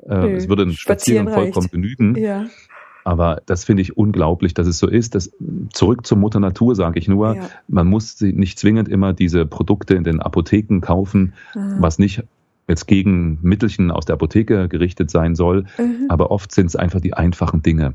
Äh, 0.09 0.33
es 0.33 0.48
würde 0.48 0.64
ein 0.64 0.72
Spaziergang 0.72 1.33
vollkommen 1.33 1.68
genügen. 1.70 2.16
Ja. 2.16 2.46
Aber 3.04 3.42
das 3.44 3.64
finde 3.64 3.83
ich 3.83 3.96
unglaublich, 3.96 4.54
dass 4.54 4.66
es 4.66 4.78
so 4.78 4.88
ist. 4.88 5.14
Das, 5.14 5.30
zurück 5.72 6.07
zur 6.07 6.18
Mutter 6.18 6.40
Natur 6.40 6.74
sage 6.74 6.98
ich 6.98 7.07
nur, 7.07 7.37
ja. 7.37 7.50
man 7.68 7.87
muss 7.87 8.20
nicht 8.20 8.59
zwingend 8.59 8.88
immer 8.88 9.12
diese 9.12 9.44
Produkte 9.44 9.94
in 9.94 10.04
den 10.04 10.20
Apotheken 10.20 10.80
kaufen, 10.80 11.35
Aha. 11.54 11.76
was 11.80 11.98
nicht 11.98 12.24
jetzt 12.66 12.87
gegen 12.87 13.38
Mittelchen 13.42 13.90
aus 13.90 14.07
der 14.07 14.14
Apotheke 14.14 14.68
gerichtet 14.68 15.11
sein 15.11 15.35
soll, 15.35 15.66
mhm. 15.76 16.07
aber 16.09 16.30
oft 16.30 16.50
sind 16.50 16.66
es 16.66 16.76
einfach 16.76 17.00
die 17.00 17.12
einfachen 17.12 17.62
Dinge. 17.62 17.92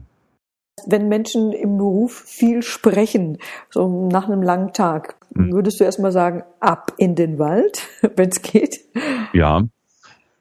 Wenn 0.86 1.10
Menschen 1.10 1.52
im 1.52 1.78
Beruf 1.78 2.24
viel 2.26 2.62
sprechen, 2.62 3.40
so 3.70 4.08
nach 4.10 4.30
einem 4.30 4.44
langen 4.44 4.74
Tag, 4.74 5.16
mhm. 5.34 5.52
würdest 5.52 5.80
du 5.80 5.84
erstmal 5.84 6.12
sagen, 6.12 6.44
ab 6.60 6.94
in 6.98 7.16
den 7.16 7.40
Wald, 7.40 7.88
wenn 8.16 8.30
es 8.30 8.44
geht? 8.44 8.80
Ja, 9.34 9.64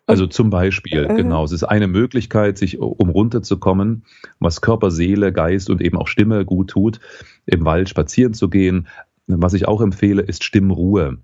also 0.09 0.27
zum 0.27 0.51
Beispiel, 0.51 1.05
äh. 1.05 1.15
genau. 1.15 1.45
Es 1.45 1.53
ist 1.53 1.65
eine 1.65 1.87
Möglichkeit, 1.87 2.57
sich 2.59 2.81
um 2.81 3.11
runterzukommen, 3.11 4.05
was 4.41 4.61
Körper, 4.61 4.91
Seele, 4.91 5.33
Geist 5.33 5.69
und 5.69 5.83
eben 5.83 5.99
auch 5.99 6.09
Stimme 6.09 6.45
gut 6.45 6.71
tut, 6.71 7.01
im 7.47 7.65
Wald 7.65 7.89
spazieren 7.89 8.33
zu 8.33 8.49
gehen. 8.49 8.89
Was 9.27 9.53
ich 9.53 9.69
auch 9.69 9.83
empfehle, 9.83 10.23
ist 10.23 10.45
Stimmruhe. 10.45 11.19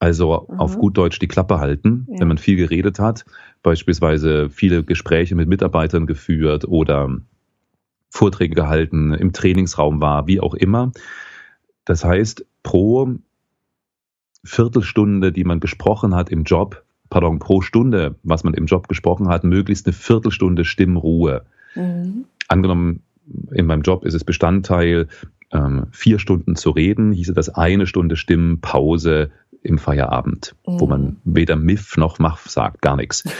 Also 0.00 0.46
mhm. 0.48 0.58
auf 0.58 0.78
gut 0.78 0.96
Deutsch 0.96 1.20
die 1.20 1.28
Klappe 1.28 1.60
halten, 1.60 2.06
ja. 2.10 2.20
wenn 2.20 2.28
man 2.28 2.38
viel 2.38 2.56
geredet 2.56 2.98
hat, 2.98 3.24
beispielsweise 3.62 4.50
viele 4.50 4.82
Gespräche 4.82 5.36
mit 5.36 5.48
Mitarbeitern 5.48 6.06
geführt 6.06 6.64
oder 6.64 7.16
Vorträge 8.08 8.56
gehalten, 8.56 9.14
im 9.14 9.32
Trainingsraum 9.32 10.00
war, 10.00 10.26
wie 10.26 10.40
auch 10.40 10.54
immer. 10.54 10.90
Das 11.84 12.04
heißt, 12.04 12.44
pro 12.62 13.14
Viertelstunde, 14.42 15.32
die 15.32 15.44
man 15.44 15.60
gesprochen 15.60 16.14
hat 16.16 16.30
im 16.30 16.42
Job, 16.44 16.82
pardon, 17.10 17.38
pro 17.38 17.60
Stunde, 17.60 18.14
was 18.22 18.44
man 18.44 18.54
im 18.54 18.66
Job 18.66 18.88
gesprochen 18.88 19.28
hat, 19.28 19.44
möglichst 19.44 19.86
eine 19.86 19.92
Viertelstunde 19.92 20.64
Stimmruhe. 20.64 21.42
Mhm. 21.74 22.24
Angenommen, 22.48 23.02
in 23.52 23.66
meinem 23.66 23.82
Job 23.82 24.04
ist 24.04 24.14
es 24.14 24.24
Bestandteil, 24.24 25.08
ähm, 25.52 25.88
vier 25.90 26.18
Stunden 26.18 26.56
zu 26.56 26.70
reden, 26.70 27.12
hieße 27.12 27.34
das 27.34 27.48
eine 27.48 27.86
Stunde 27.86 28.16
Stimmpause 28.16 29.30
im 29.62 29.78
Feierabend, 29.78 30.54
mhm. 30.66 30.80
wo 30.80 30.86
man 30.86 31.02
mhm. 31.02 31.16
weder 31.24 31.56
Miff 31.56 31.96
noch 31.96 32.18
Maff 32.18 32.48
sagt, 32.48 32.80
gar 32.80 32.96
nichts. 32.96 33.24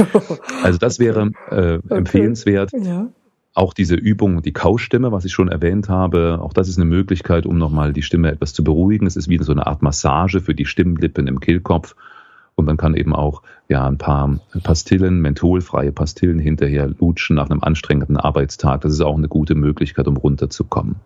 Also 0.62 0.78
das 0.78 0.98
wäre 0.98 1.30
äh, 1.50 1.76
okay. 1.76 1.96
empfehlenswert. 1.96 2.72
Ja. 2.72 3.09
Auch 3.54 3.72
diese 3.72 3.94
Übung, 3.94 4.42
die 4.42 4.52
Kaustimme, 4.52 5.11
was 5.11 5.24
ich 5.24 5.33
schon 5.33 5.48
erwähnt 5.48 5.88
habe, 5.88 6.38
auch 6.40 6.52
das 6.52 6.68
ist 6.68 6.76
eine 6.76 6.85
Möglichkeit, 6.85 7.46
um 7.46 7.59
nochmal 7.59 7.92
die 7.92 8.02
Stimme 8.02 8.30
etwas 8.30 8.52
zu 8.52 8.62
beruhigen. 8.62 9.06
Es 9.06 9.16
ist 9.16 9.28
wie 9.28 9.42
so 9.42 9.52
eine 9.52 9.66
Art 9.66 9.83
Massage 9.83 10.40
für 10.40 10.54
die 10.54 10.66
Stimmlippen 10.66 11.26
im 11.26 11.40
Kehlkopf. 11.40 11.96
Und 12.61 12.66
man 12.66 12.77
kann 12.77 12.94
eben 12.94 13.14
auch 13.14 13.42
ja, 13.68 13.87
ein 13.87 13.96
paar 13.96 14.38
Pastillen, 14.62 15.20
mentholfreie 15.23 15.92
Pastillen 15.92 16.38
hinterher 16.38 16.88
lutschen 16.88 17.37
nach 17.37 17.49
einem 17.49 17.62
anstrengenden 17.62 18.18
Arbeitstag. 18.18 18.83
Das 18.83 18.92
ist 18.92 19.01
auch 19.01 19.16
eine 19.16 19.29
gute 19.29 19.55
Möglichkeit, 19.55 20.07
um 20.07 20.18
runterzukommen. 20.18 20.96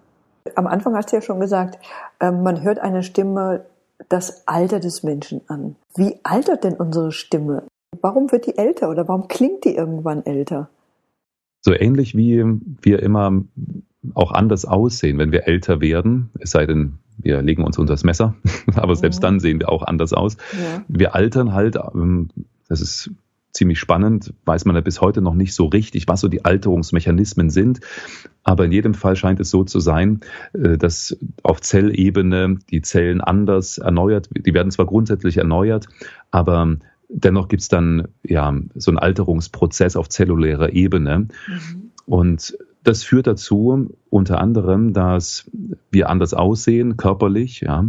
Am 0.57 0.67
Anfang 0.67 0.97
hast 0.97 1.13
du 1.13 1.17
ja 1.17 1.23
schon 1.23 1.39
gesagt, 1.39 1.79
ähm, 2.21 2.43
man 2.43 2.63
hört 2.63 2.81
eine 2.81 3.05
Stimme 3.05 3.67
das 4.09 4.49
Alter 4.49 4.81
des 4.81 5.05
Menschen 5.05 5.43
an. 5.47 5.77
Wie 5.95 6.17
altert 6.25 6.65
denn 6.65 6.75
unsere 6.75 7.13
Stimme? 7.13 7.63
Warum 8.03 8.33
wird 8.33 8.47
die 8.47 8.59
älter 8.59 8.91
oder 8.91 9.07
warum 9.07 9.29
klingt 9.29 9.65
die 9.65 9.77
irgendwann 9.77 10.27
älter? 10.27 10.69
So 11.63 11.73
ähnlich 11.73 12.17
wie 12.17 12.45
wir 12.83 13.01
immer 13.01 13.45
auch 14.15 14.33
anders 14.33 14.65
aussehen, 14.65 15.19
wenn 15.19 15.33
wir 15.33 15.47
älter 15.47 15.81
werden, 15.81 16.31
es 16.39 16.51
sei 16.51 16.67
denn, 16.67 16.99
wir 17.19 17.43
legen 17.43 17.65
uns 17.65 17.79
unter 17.79 17.93
das 17.93 18.05
Messer, 18.05 18.35
aber 18.75 18.97
selbst 18.97 19.19
mhm. 19.19 19.23
dann 19.23 19.41
sehen 19.41 19.61
wir 19.61 19.71
auch 19.71 19.83
anders 19.83 20.13
aus. 20.13 20.37
Ja. 20.53 20.85
Wir 20.89 21.15
altern 21.15 21.53
halt, 21.53 21.77
ähm, 21.95 22.29
das 22.69 22.81
ist 22.81 23.11
ziemlich 23.53 23.79
spannend, 23.79 24.35
weiß 24.45 24.65
man 24.65 24.75
ja 24.75 24.83
bis 24.83 25.01
heute 25.01 25.23
noch 25.23 25.35
nicht 25.35 25.55
so 25.55 25.67
richtig, 25.67 26.09
was 26.09 26.21
so 26.21 26.29
die 26.29 26.45
Alterungsmechanismen 26.45 27.51
sind. 27.51 27.81
Aber 28.43 28.65
in 28.65 28.73
jedem 28.73 28.95
Fall 28.95 29.15
scheint 29.15 29.39
es 29.39 29.49
so 29.49 29.63
zu 29.63 29.79
sein, 29.79 30.21
äh, 30.53 30.77
dass 30.77 31.17
auf 31.43 31.61
Zellebene 31.61 32.59
die 32.71 32.83
Zellen 32.83 33.21
anders 33.21 33.79
erneuert, 33.79 34.29
die 34.35 34.55
werden 34.55 34.73
zwar 34.73 34.87
grundsätzlich 34.87 35.37
erneuert, 35.37 35.87
aber 36.31 36.77
dennoch 37.09 37.49
gibt 37.49 37.63
es 37.63 37.69
dann 37.69 38.09
ja 38.25 38.53
so 38.75 38.91
einen 38.91 38.99
Alterungsprozess 38.99 39.97
auf 39.97 40.09
zellulärer 40.09 40.73
Ebene. 40.73 41.21
Mhm. 41.21 41.91
Und 42.07 42.59
das 42.85 43.03
führt 43.03 43.27
dazu, 43.27 43.91
unter 44.11 44.41
anderem, 44.41 44.93
dass 44.93 45.51
wir 45.91 46.09
anders 46.09 46.35
aussehen, 46.35 46.97
körperlich, 46.97 47.61
ja, 47.61 47.85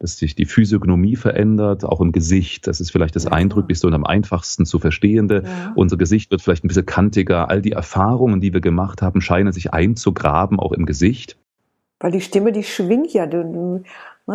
dass 0.00 0.16
sich 0.16 0.34
die 0.34 0.46
Physiognomie 0.46 1.14
verändert, 1.14 1.84
auch 1.84 2.00
im 2.00 2.10
Gesicht. 2.10 2.66
Das 2.66 2.80
ist 2.80 2.90
vielleicht 2.90 3.14
das 3.16 3.24
ja. 3.24 3.32
eindrücklichste 3.32 3.86
und 3.86 3.94
am 3.94 4.04
einfachsten 4.04 4.64
zu 4.64 4.78
verstehende. 4.78 5.42
Ja. 5.44 5.72
Unser 5.76 5.98
Gesicht 5.98 6.30
wird 6.30 6.40
vielleicht 6.40 6.64
ein 6.64 6.68
bisschen 6.68 6.86
kantiger. 6.86 7.50
All 7.50 7.60
die 7.60 7.72
Erfahrungen, 7.72 8.40
die 8.40 8.52
wir 8.54 8.62
gemacht 8.62 9.02
haben, 9.02 9.20
scheinen 9.20 9.52
sich 9.52 9.74
einzugraben, 9.74 10.58
auch 10.58 10.72
im 10.72 10.86
Gesicht. 10.86 11.36
Weil 12.00 12.12
die 12.12 12.22
Stimme, 12.22 12.50
die 12.50 12.64
schwingt 12.64 13.12
ja. 13.12 13.26
Du, 13.26 13.82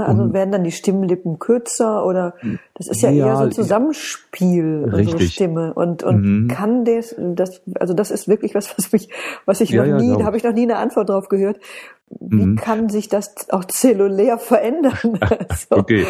also 0.03 0.23
mhm. 0.23 0.33
werden 0.33 0.51
dann 0.51 0.63
die 0.63 0.71
Stimmlippen 0.71 1.39
kürzer 1.39 2.05
oder 2.05 2.33
das 2.73 2.87
ist 2.87 3.01
ja, 3.01 3.09
ja 3.09 3.27
eher 3.27 3.37
so 3.37 3.43
ein 3.43 3.51
Zusammenspiel 3.51 4.89
unserer 4.91 5.19
Stimme. 5.21 5.73
Und, 5.73 6.03
und 6.03 6.21
mhm. 6.21 6.47
kann 6.47 6.85
das, 6.85 7.15
das, 7.17 7.61
also 7.79 7.93
das 7.93 8.11
ist 8.11 8.27
wirklich 8.27 8.55
was, 8.55 8.77
was 8.77 8.91
mich, 8.91 9.09
was 9.45 9.61
ich 9.61 9.69
ja, 9.69 9.85
noch 9.85 9.99
nie, 9.99 10.15
da 10.17 10.25
habe 10.25 10.37
ich 10.37 10.43
noch 10.43 10.53
nie 10.53 10.63
eine 10.63 10.77
Antwort 10.77 11.09
drauf 11.09 11.29
gehört. 11.29 11.59
Wie 12.07 12.45
mhm. 12.45 12.55
kann 12.55 12.89
sich 12.89 13.09
das 13.09 13.49
auch 13.49 13.65
zellulär 13.65 14.37
verändern? 14.37 14.93
so. 15.69 15.77
Okay, 15.77 16.05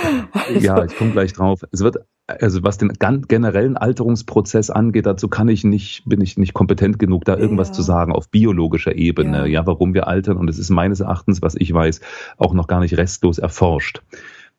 ja, 0.60 0.84
ich 0.84 0.96
komme 0.98 1.12
gleich 1.12 1.34
drauf. 1.34 1.62
Es 1.72 1.82
wird 1.82 1.98
also 2.28 2.64
was 2.64 2.78
den 2.78 2.94
generellen 3.28 3.78
Alterungsprozess 3.78 4.70
angeht, 4.70 5.06
dazu 5.06 5.28
kann 5.28 5.48
ich 5.48 5.64
nicht, 5.64 6.04
bin 6.06 6.22
ich 6.22 6.38
nicht 6.38 6.54
kompetent 6.54 6.98
genug, 6.98 7.24
da 7.26 7.38
irgendwas 7.38 7.70
ja. 7.70 7.74
zu 7.76 7.82
sagen 7.84 8.12
auf 8.12 8.30
biologischer 8.30 8.96
Ebene, 8.96 9.40
ja. 9.40 9.46
ja, 9.46 9.68
warum 9.68 9.94
wir 9.94 10.08
altern. 10.08 10.38
Und 10.38 10.50
es 10.50 10.58
ist 10.58 10.70
meines 10.70 11.02
Erachtens, 11.02 11.42
was 11.42 11.56
ich 11.56 11.72
weiß, 11.72 12.02
auch 12.38 12.54
noch 12.54 12.68
gar 12.68 12.80
nicht 12.80 12.98
restlos 12.98 13.38
erforscht. 13.38 14.02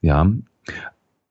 Ja. 0.01 0.31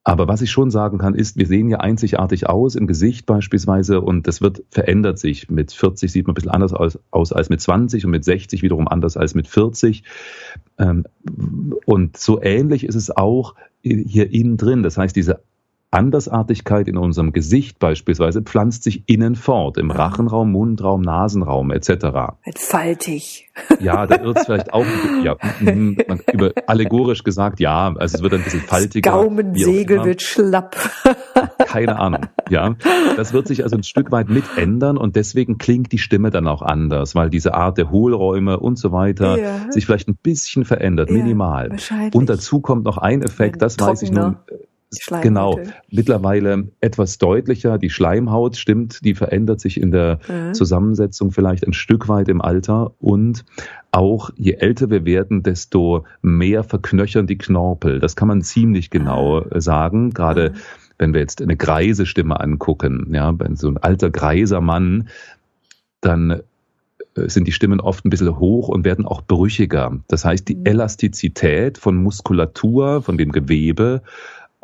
Aber 0.07 0.27
was 0.27 0.43
ich 0.43 0.51
schon 0.51 0.69
sagen 0.69 0.99
kann, 0.99 1.15
ist, 1.15 1.35
wir 1.35 1.47
sehen 1.47 1.67
ja 1.67 1.79
einzigartig 1.79 2.47
aus 2.47 2.75
im 2.75 2.85
Gesicht 2.85 3.25
beispielsweise 3.25 4.01
und 4.01 4.27
das 4.27 4.39
wird 4.39 4.63
verändert 4.69 5.17
sich. 5.17 5.49
Mit 5.49 5.73
40 5.73 6.11
sieht 6.11 6.27
man 6.27 6.33
ein 6.33 6.35
bisschen 6.35 6.51
anders 6.51 6.73
aus, 6.73 6.99
aus 7.09 7.33
als 7.33 7.49
mit 7.49 7.59
20 7.59 8.05
und 8.05 8.11
mit 8.11 8.23
60 8.23 8.61
wiederum 8.61 8.87
anders 8.87 9.17
als 9.17 9.33
mit 9.33 9.47
40. 9.47 10.03
Ähm, 10.77 11.05
und 11.85 12.17
so 12.17 12.39
ähnlich 12.39 12.85
ist 12.85 12.93
es 12.93 13.09
auch 13.09 13.55
hier 13.81 14.31
innen 14.31 14.57
drin. 14.57 14.83
Das 14.83 14.95
heißt, 14.95 15.15
diese 15.15 15.41
Andersartigkeit 15.95 16.89
in 16.89 16.97
unserem 16.97 17.31
Gesicht 17.31 17.79
beispielsweise 17.79 18.41
pflanzt 18.41 18.84
sich 18.84 19.03
innen 19.08 19.36
fort, 19.36 19.77
im 19.77 19.91
Rachenraum, 19.91 20.51
Mundraum, 20.51 21.01
Nasenraum 21.01 21.71
etc. 21.71 22.36
Faltig. 22.55 23.49
Ja, 23.79 24.05
da 24.05 24.21
wird 24.21 24.38
es 24.38 24.45
vielleicht 24.45 24.73
auch, 24.73 24.86
ja, 25.23 25.38
mhm, 25.62 25.97
man, 26.05 26.19
über, 26.34 26.51
allegorisch 26.67 27.23
gesagt, 27.23 27.62
ja, 27.62 27.93
also 27.95 28.17
es 28.17 28.21
wird 28.21 28.34
ein 28.34 28.43
bisschen 28.43 28.60
faltiger. 28.60 29.10
Das 29.10 29.21
Gaumensegel 29.21 30.03
wird 30.03 30.21
schlapp. 30.21 30.75
Keine 31.65 31.97
Ahnung, 31.97 32.25
ja. 32.49 32.75
Das 33.15 33.31
wird 33.31 33.47
sich 33.47 33.63
also 33.63 33.77
ein 33.77 33.84
Stück 33.84 34.12
weit 34.12 34.29
mit 34.29 34.43
ändern 34.58 34.97
und 34.97 35.15
deswegen 35.15 35.58
klingt 35.58 35.93
die 35.93 35.97
Stimme 35.97 36.29
dann 36.29 36.47
auch 36.47 36.62
anders, 36.62 37.15
weil 37.15 37.29
diese 37.29 37.53
Art 37.53 37.77
der 37.77 37.89
Hohlräume 37.89 38.60
und 38.60 38.77
so 38.77 38.91
weiter 38.91 39.39
ja. 39.39 39.71
sich 39.71 39.86
vielleicht 39.86 40.10
ein 40.10 40.17
bisschen 40.21 40.65
verändert, 40.65 41.10
ja, 41.10 41.15
minimal. 41.15 41.77
Und 42.13 42.29
dazu 42.29 42.60
kommt 42.60 42.84
noch 42.84 42.97
ein 42.97 43.21
Effekt, 43.21 43.62
das 43.62 43.79
weiß 43.79 44.01
ich 44.01 44.12
nun 44.12 44.36
Genau, 45.21 45.59
mittlerweile 45.89 46.69
etwas 46.79 47.17
deutlicher. 47.17 47.77
Die 47.77 47.89
Schleimhaut 47.89 48.55
stimmt, 48.55 49.03
die 49.03 49.15
verändert 49.15 49.59
sich 49.59 49.79
in 49.79 49.91
der 49.91 50.19
mhm. 50.27 50.53
Zusammensetzung 50.53 51.31
vielleicht 51.31 51.65
ein 51.65 51.73
Stück 51.73 52.07
weit 52.07 52.29
im 52.29 52.41
Alter 52.41 52.93
und 52.99 53.45
auch 53.91 54.29
je 54.35 54.53
älter 54.53 54.89
wir 54.89 55.05
werden, 55.05 55.43
desto 55.43 56.05
mehr 56.21 56.63
verknöchern 56.63 57.27
die 57.27 57.37
Knorpel. 57.37 57.99
Das 57.99 58.15
kann 58.15 58.27
man 58.27 58.41
ziemlich 58.41 58.89
genau 58.89 59.41
mhm. 59.41 59.59
sagen. 59.59 60.11
Gerade 60.11 60.51
mhm. 60.51 60.55
wenn 60.97 61.13
wir 61.13 61.21
jetzt 61.21 61.41
eine 61.41 61.57
greise 61.57 62.05
Stimme 62.05 62.39
angucken, 62.39 63.11
ja, 63.13 63.37
wenn 63.39 63.55
so 63.55 63.67
ein 63.67 63.77
alter 63.77 64.09
greiser 64.11 64.61
Mann, 64.61 65.09
dann 66.01 66.41
äh, 67.15 67.29
sind 67.29 67.47
die 67.47 67.51
Stimmen 67.51 67.79
oft 67.79 68.05
ein 68.05 68.09
bisschen 68.09 68.37
hoch 68.37 68.67
und 68.69 68.85
werden 68.85 69.05
auch 69.05 69.21
brüchiger. 69.21 69.97
Das 70.07 70.25
heißt, 70.25 70.47
die 70.47 70.55
mhm. 70.55 70.65
Elastizität 70.65 71.77
von 71.77 71.97
Muskulatur, 71.97 73.01
von 73.01 73.17
dem 73.17 73.31
Gewebe 73.31 74.01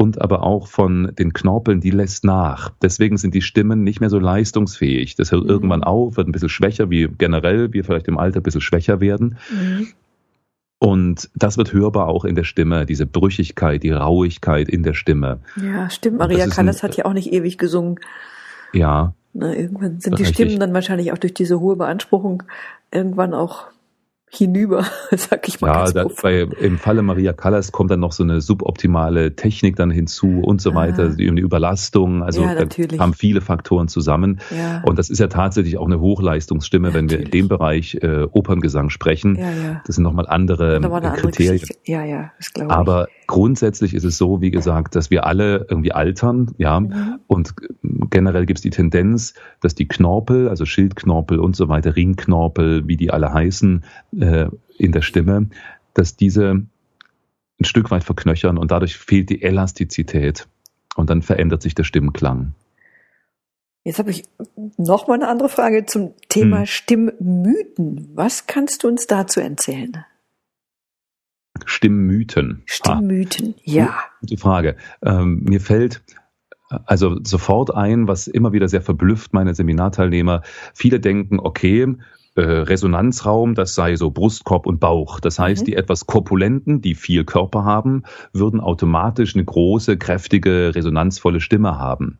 und 0.02 0.20
aber 0.20 0.42
auch 0.42 0.68
von 0.68 1.14
den 1.20 1.32
Knorpeln, 1.32 1.80
die 1.80 1.92
lässt 1.92 2.24
nach. 2.24 2.72
Deswegen 2.82 3.18
sind 3.18 3.36
die 3.36 3.44
Stimmen 3.44 3.84
nicht 3.84 4.00
mehr 4.00 4.10
so 4.10 4.18
leistungsfähig. 4.18 5.16
Das 5.16 5.32
hört 5.32 5.44
mhm. 5.44 5.50
irgendwann 5.50 5.84
auf, 5.84 6.18
wird 6.18 6.28
ein 6.28 6.32
bisschen 6.32 6.50
schwächer, 6.50 6.90
wie 6.90 7.08
generell 7.08 7.72
wir 7.72 7.84
vielleicht 7.84 8.08
im 8.08 8.18
Alter 8.18 8.40
ein 8.40 8.44
bisschen 8.44 8.62
schwächer 8.62 9.00
werden. 9.00 9.38
Mhm. 9.52 9.90
Und 10.80 11.30
das 11.36 11.60
wird 11.60 11.72
hörbar 11.72 12.08
auch 12.08 12.26
in 12.26 12.34
der 12.34 12.46
Stimme, 12.46 12.88
diese 12.88 13.06
Brüchigkeit, 13.06 13.84
die 13.84 13.92
Rauigkeit 13.92 14.70
in 14.70 14.82
der 14.82 14.96
Stimme. 14.96 15.42
Ja, 15.56 15.88
stimmt. 15.92 16.18
Maria 16.18 16.48
Callas 16.48 16.82
hat 16.82 16.98
ja 16.98 17.06
auch 17.06 17.14
nicht 17.14 17.32
ewig 17.32 17.60
gesungen. 17.60 18.00
Ja. 18.74 19.14
Na, 19.34 19.56
irgendwann 19.56 20.00
sind 20.00 20.18
die 20.18 20.26
Stimmen 20.26 20.60
dann 20.60 20.74
wahrscheinlich 20.74 21.12
auch 21.12 21.20
durch 21.20 21.36
diese 21.36 21.60
hohe 21.60 21.76
Beanspruchung 21.76 22.42
irgendwann 22.92 23.36
auch 23.36 23.68
hinüber, 24.34 24.86
sag 25.12 25.48
ich 25.48 25.60
mal. 25.60 25.68
Ja, 25.68 25.92
da, 25.92 26.08
bei, 26.22 26.42
im 26.42 26.78
Falle 26.78 27.02
Maria 27.02 27.34
Callas 27.34 27.72
kommt 27.72 27.92
dann 27.92 28.00
noch 28.00 28.14
so 28.14 28.24
eine 28.24 28.42
suboptimale 28.42 29.36
Technik 29.36 29.76
dann 29.76 29.92
hinzu 29.92 30.42
und 30.42 30.62
so 30.62 30.74
weiter, 30.74 31.04
ah. 31.12 31.16
die 31.16 31.26
Überlastung, 31.26 32.24
also 32.24 32.44
ja, 32.44 32.56
da 32.56 32.98
haben 33.00 33.14
viele 33.14 33.42
Faktoren 33.42 33.88
zusammen. 33.88 34.40
Ja. 34.56 34.82
Und 34.86 34.98
das 34.98 35.10
ist 35.10 35.20
ja 35.20 35.28
tatsächlich 35.28 35.78
auch 35.78 35.86
eine 35.86 36.00
Hochleistungsstimme, 36.00 36.90
ja, 36.90 36.94
wenn 36.94 37.10
wir 37.10 37.20
in 37.20 37.32
dem 37.32 37.48
Bereich 37.48 37.96
äh, 38.02 38.28
Operngesang 38.32 38.90
sprechen. 38.90 39.36
Ja, 39.36 39.52
ja. 39.52 39.82
Das 39.86 39.96
sind 39.96 40.04
nochmal 40.04 40.28
andere 40.28 40.78
äh, 40.78 40.80
Kriterien. 41.18 41.62
Andere 41.62 41.78
ja, 41.86 42.06
ja, 42.06 42.32
das 42.38 42.54
glaube 42.54 42.72
ich. 42.72 42.78
Aber 42.78 43.08
grundsätzlich 43.32 43.94
ist 43.94 44.04
es 44.04 44.18
so, 44.18 44.42
wie 44.42 44.52
gesagt, 44.52 44.94
dass 44.94 45.10
wir 45.10 45.26
alle 45.26 45.66
irgendwie 45.70 45.94
altern, 45.94 46.54
ja, 46.58 46.82
mhm. 46.82 47.20
und 47.28 47.54
generell 48.10 48.46
gibt 48.46 48.60
es 48.60 48.62
die 48.62 48.72
Tendenz, 48.72 49.36
dass 49.62 49.74
die 49.74 49.88
Knorpel, 49.88 50.50
also 50.50 50.66
Schildknorpel 50.66 51.40
und 51.40 51.56
so 51.56 51.70
weiter, 51.70 51.96
Ringknorpel, 51.96 52.90
wie 52.90 52.98
die 52.98 53.10
alle 53.10 53.34
heißen, 53.34 53.86
äh, 54.20 54.48
in 54.78 54.92
der 54.92 55.02
Stimme, 55.02 55.48
dass 55.94 56.18
diese 56.18 56.52
ein 56.52 57.64
Stück 57.64 57.90
weit 57.90 58.04
verknöchern 58.04 58.58
und 58.58 58.70
dadurch 58.70 58.98
fehlt 58.98 59.30
die 59.30 59.42
Elastizität 59.42 60.48
und 60.98 61.10
dann 61.10 61.22
verändert 61.22 61.62
sich 61.62 61.74
der 61.74 61.86
Stimmklang. 61.86 62.54
Jetzt 63.86 63.98
habe 63.98 64.12
ich 64.12 64.26
noch 64.78 65.08
mal 65.08 65.14
eine 65.14 65.30
andere 65.30 65.48
Frage 65.48 65.86
zum 65.86 66.14
Thema 66.28 66.60
hm. 66.60 66.66
Stimmmythen. 66.66 68.10
Was 68.14 68.46
kannst 68.46 68.84
du 68.84 68.90
uns 68.90 69.08
dazu 69.08 69.40
erzählen? 69.40 70.04
Stimmmythen. 71.66 72.64
Stimmmythen, 72.66 73.56
ah, 73.58 73.62
ja. 73.64 74.00
Gute 74.22 74.38
Frage. 74.38 74.76
Ähm, 75.04 75.44
mir 75.44 75.62
fällt 75.62 76.02
also 76.86 77.18
sofort 77.24 77.76
ein, 77.76 78.08
was 78.08 78.28
immer 78.28 78.54
wieder 78.54 78.68
sehr 78.68 78.82
verblüfft 78.82 79.34
meine 79.34 79.54
Seminarteilnehmer. 79.54 80.42
Viele 80.74 81.00
denken, 81.00 81.40
okay, 81.40 81.96
äh, 82.36 82.42
Resonanzraum, 82.42 83.56
das 83.56 83.76
sei 83.76 83.96
so 83.98 84.10
Brustkorb 84.12 84.66
und 84.66 84.80
Bauch. 84.80 85.20
Das 85.20 85.38
heißt, 85.38 85.64
mhm. 85.64 85.66
die 85.66 85.76
etwas 85.76 86.08
korpulenten, 86.08 86.82
die 86.82 86.96
viel 86.96 87.26
Körper 87.26 87.66
haben, 87.66 88.04
würden 88.32 88.62
automatisch 88.62 89.36
eine 89.36 89.44
große, 89.44 89.98
kräftige, 89.98 90.74
resonanzvolle 90.74 91.42
Stimme 91.42 91.78
haben. 91.78 92.20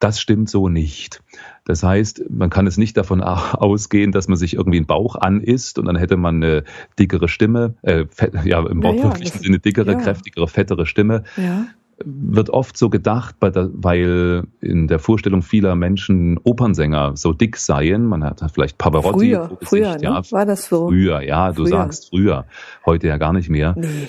Das 0.00 0.20
stimmt 0.20 0.50
so 0.50 0.68
nicht. 0.68 1.22
Das 1.64 1.82
heißt, 1.82 2.24
man 2.28 2.50
kann 2.50 2.66
es 2.66 2.76
nicht 2.76 2.96
davon 2.96 3.20
ausgehen, 3.22 4.12
dass 4.12 4.28
man 4.28 4.36
sich 4.36 4.54
irgendwie 4.54 4.78
einen 4.78 4.86
Bauch 4.86 5.16
anisst 5.16 5.78
und 5.78 5.86
dann 5.86 5.96
hätte 5.96 6.16
man 6.16 6.36
eine 6.36 6.64
dickere 6.98 7.28
Stimme, 7.28 7.74
äh, 7.82 8.04
fett, 8.10 8.34
ja 8.44 8.58
im 8.66 8.82
wortwörtlichen 8.82 9.38
ja, 9.38 9.42
Sinne 9.42 9.58
dickere, 9.58 9.92
ja. 9.92 9.98
kräftigere, 9.98 10.48
fettere 10.48 10.86
Stimme. 10.86 11.24
Ja 11.36 11.66
wird 12.04 12.50
oft 12.50 12.76
so 12.76 12.90
gedacht, 12.90 13.36
weil 13.40 14.44
in 14.60 14.88
der 14.88 14.98
Vorstellung 14.98 15.42
vieler 15.42 15.74
Menschen 15.74 16.38
Opernsänger 16.42 17.16
so 17.16 17.32
dick 17.32 17.56
seien. 17.56 18.06
Man 18.06 18.24
hat 18.24 18.42
vielleicht 18.52 18.78
Pavarotti. 18.78 19.18
Früher, 19.18 19.48
Gesicht, 19.48 19.68
früher 19.68 20.00
ja. 20.00 20.20
ne? 20.20 20.22
war 20.30 20.46
das 20.46 20.66
so? 20.66 20.88
Früher, 20.88 21.20
ja, 21.22 21.52
du 21.52 21.62
früher. 21.62 21.68
sagst 21.68 22.08
früher. 22.10 22.46
Heute 22.84 23.08
ja 23.08 23.16
gar 23.16 23.32
nicht 23.32 23.48
mehr. 23.48 23.74
Nee. 23.76 24.08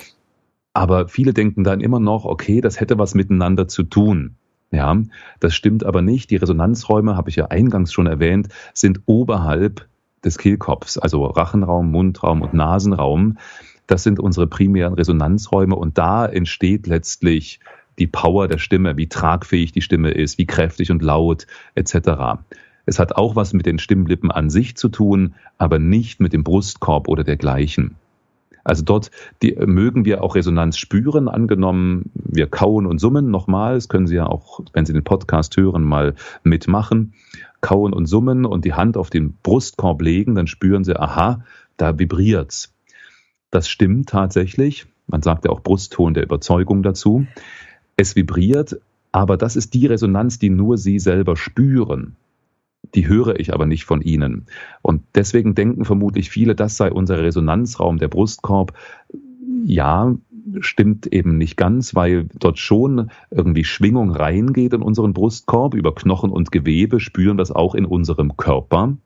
Aber 0.72 1.08
viele 1.08 1.32
denken 1.32 1.64
dann 1.64 1.80
immer 1.80 2.00
noch, 2.00 2.24
okay, 2.24 2.60
das 2.60 2.80
hätte 2.80 2.98
was 2.98 3.14
miteinander 3.14 3.68
zu 3.68 3.82
tun. 3.82 4.36
Ja, 4.70 4.96
das 5.40 5.54
stimmt 5.54 5.84
aber 5.84 6.02
nicht. 6.02 6.30
Die 6.30 6.36
Resonanzräume, 6.36 7.16
habe 7.16 7.30
ich 7.30 7.36
ja 7.36 7.46
eingangs 7.46 7.92
schon 7.92 8.06
erwähnt, 8.06 8.48
sind 8.74 9.00
oberhalb 9.06 9.86
des 10.24 10.38
Kehlkopfs, 10.38 10.98
also 10.98 11.24
Rachenraum, 11.24 11.90
Mundraum 11.90 12.42
und 12.42 12.52
Nasenraum. 12.52 13.38
Das 13.86 14.02
sind 14.02 14.18
unsere 14.18 14.48
primären 14.48 14.94
Resonanzräume 14.94 15.76
und 15.76 15.98
da 15.98 16.26
entsteht 16.26 16.86
letztlich 16.86 17.60
die 17.98 18.08
Power 18.08 18.48
der 18.48 18.58
Stimme, 18.58 18.96
wie 18.96 19.08
tragfähig 19.08 19.72
die 19.72 19.80
Stimme 19.80 20.10
ist, 20.10 20.38
wie 20.38 20.46
kräftig 20.46 20.90
und 20.90 21.02
laut 21.02 21.46
etc. 21.76 22.40
Es 22.84 22.98
hat 22.98 23.16
auch 23.16 23.36
was 23.36 23.52
mit 23.52 23.66
den 23.66 23.78
Stimmlippen 23.78 24.30
an 24.30 24.50
sich 24.50 24.76
zu 24.76 24.88
tun, 24.88 25.34
aber 25.58 25.78
nicht 25.78 26.20
mit 26.20 26.32
dem 26.32 26.44
Brustkorb 26.44 27.08
oder 27.08 27.24
dergleichen. 27.24 27.96
Also 28.66 28.82
dort 28.82 29.12
die, 29.42 29.54
mögen 29.64 30.04
wir 30.04 30.24
auch 30.24 30.34
Resonanz 30.34 30.76
spüren, 30.76 31.28
angenommen, 31.28 32.10
wir 32.14 32.48
kauen 32.48 32.84
und 32.86 32.98
summen 32.98 33.30
nochmal. 33.30 33.74
Das 33.74 33.88
können 33.88 34.08
Sie 34.08 34.16
ja 34.16 34.26
auch, 34.26 34.58
wenn 34.72 34.84
Sie 34.84 34.92
den 34.92 35.04
Podcast 35.04 35.56
hören, 35.56 35.84
mal 35.84 36.16
mitmachen. 36.42 37.14
Kauen 37.60 37.92
und 37.92 38.06
summen 38.06 38.44
und 38.44 38.64
die 38.64 38.74
Hand 38.74 38.96
auf 38.96 39.08
den 39.08 39.34
Brustkorb 39.44 40.02
legen, 40.02 40.34
dann 40.34 40.48
spüren 40.48 40.82
Sie, 40.82 40.98
aha, 40.98 41.44
da 41.76 41.96
vibriert's. 41.96 42.74
Das 43.52 43.68
stimmt 43.68 44.08
tatsächlich. 44.08 44.86
Man 45.06 45.22
sagt 45.22 45.44
ja 45.44 45.52
auch 45.52 45.60
Brustton 45.60 46.14
der 46.14 46.24
Überzeugung 46.24 46.82
dazu. 46.82 47.24
Es 47.96 48.16
vibriert, 48.16 48.80
aber 49.12 49.36
das 49.36 49.54
ist 49.54 49.74
die 49.74 49.86
Resonanz, 49.86 50.40
die 50.40 50.50
nur 50.50 50.76
Sie 50.76 50.98
selber 50.98 51.36
spüren. 51.36 52.16
Die 52.94 53.08
höre 53.08 53.38
ich 53.38 53.52
aber 53.52 53.66
nicht 53.66 53.84
von 53.84 54.02
Ihnen. 54.02 54.46
Und 54.82 55.02
deswegen 55.14 55.54
denken 55.54 55.84
vermutlich 55.84 56.30
viele, 56.30 56.54
das 56.54 56.76
sei 56.76 56.90
unser 56.90 57.18
Resonanzraum, 57.18 57.98
der 57.98 58.08
Brustkorb. 58.08 58.72
Ja, 59.64 60.14
stimmt 60.60 61.06
eben 61.06 61.38
nicht 61.38 61.56
ganz, 61.56 61.94
weil 61.94 62.28
dort 62.38 62.58
schon 62.58 63.10
irgendwie 63.30 63.64
Schwingung 63.64 64.10
reingeht 64.10 64.72
in 64.72 64.82
unseren 64.82 65.12
Brustkorb. 65.12 65.74
Über 65.74 65.94
Knochen 65.94 66.30
und 66.30 66.52
Gewebe 66.52 67.00
spüren 67.00 67.36
das 67.36 67.50
auch 67.50 67.74
in 67.74 67.84
unserem 67.84 68.36
Körper. 68.36 68.96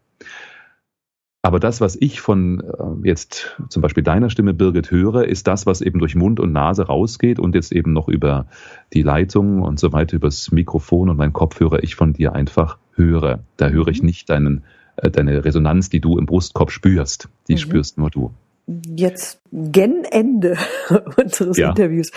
Aber 1.42 1.58
das, 1.58 1.80
was 1.80 1.96
ich 1.96 2.20
von 2.20 2.60
äh, 2.60 3.08
jetzt 3.08 3.56
zum 3.70 3.80
Beispiel 3.80 4.02
deiner 4.02 4.28
Stimme, 4.28 4.52
Birgit, 4.52 4.90
höre, 4.90 5.24
ist 5.24 5.46
das, 5.46 5.64
was 5.64 5.80
eben 5.80 5.98
durch 5.98 6.14
Mund 6.14 6.38
und 6.38 6.52
Nase 6.52 6.86
rausgeht 6.86 7.38
und 7.38 7.54
jetzt 7.54 7.72
eben 7.72 7.94
noch 7.94 8.08
über 8.08 8.46
die 8.92 9.02
Leitung 9.02 9.62
und 9.62 9.80
so 9.80 9.92
weiter, 9.92 10.16
übers 10.16 10.52
Mikrofon 10.52 11.08
und 11.08 11.16
mein 11.16 11.32
Kopfhörer 11.32 11.82
ich 11.82 11.94
von 11.94 12.12
dir 12.12 12.34
einfach 12.34 12.78
höre. 12.94 13.40
Da 13.56 13.68
höre 13.68 13.88
ich 13.88 14.00
mhm. 14.00 14.06
nicht 14.06 14.30
deinen, 14.30 14.64
äh, 14.96 15.10
deine 15.10 15.44
Resonanz, 15.44 15.88
die 15.90 16.00
du 16.00 16.18
im 16.18 16.26
Brustkorb 16.26 16.70
spürst. 16.70 17.28
Die 17.48 17.54
mhm. 17.54 17.58
spürst 17.58 17.98
nur 17.98 18.10
du. 18.10 18.32
Jetzt 18.66 19.40
gen 19.52 20.04
Ende 20.04 20.56
unseres 21.16 21.56
ja. 21.56 21.70
Interviews. 21.70 22.12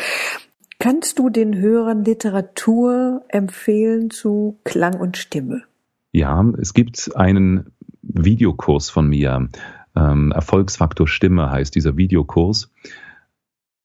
Kannst 0.80 1.18
du 1.18 1.30
den 1.30 1.58
Hörern 1.58 2.04
Literatur 2.04 3.24
empfehlen 3.30 4.10
zu 4.10 4.60
Klang 4.64 5.00
und 5.00 5.18
Stimme? 5.18 5.64
Ja, 6.12 6.46
es 6.60 6.74
gibt 6.74 7.16
einen 7.16 7.72
Videokurs 8.02 8.90
von 8.90 9.08
mir. 9.08 9.48
Ähm, 9.96 10.32
Erfolgsfaktor 10.32 11.08
Stimme 11.08 11.50
heißt 11.50 11.74
dieser 11.74 11.98
Videokurs. 11.98 12.70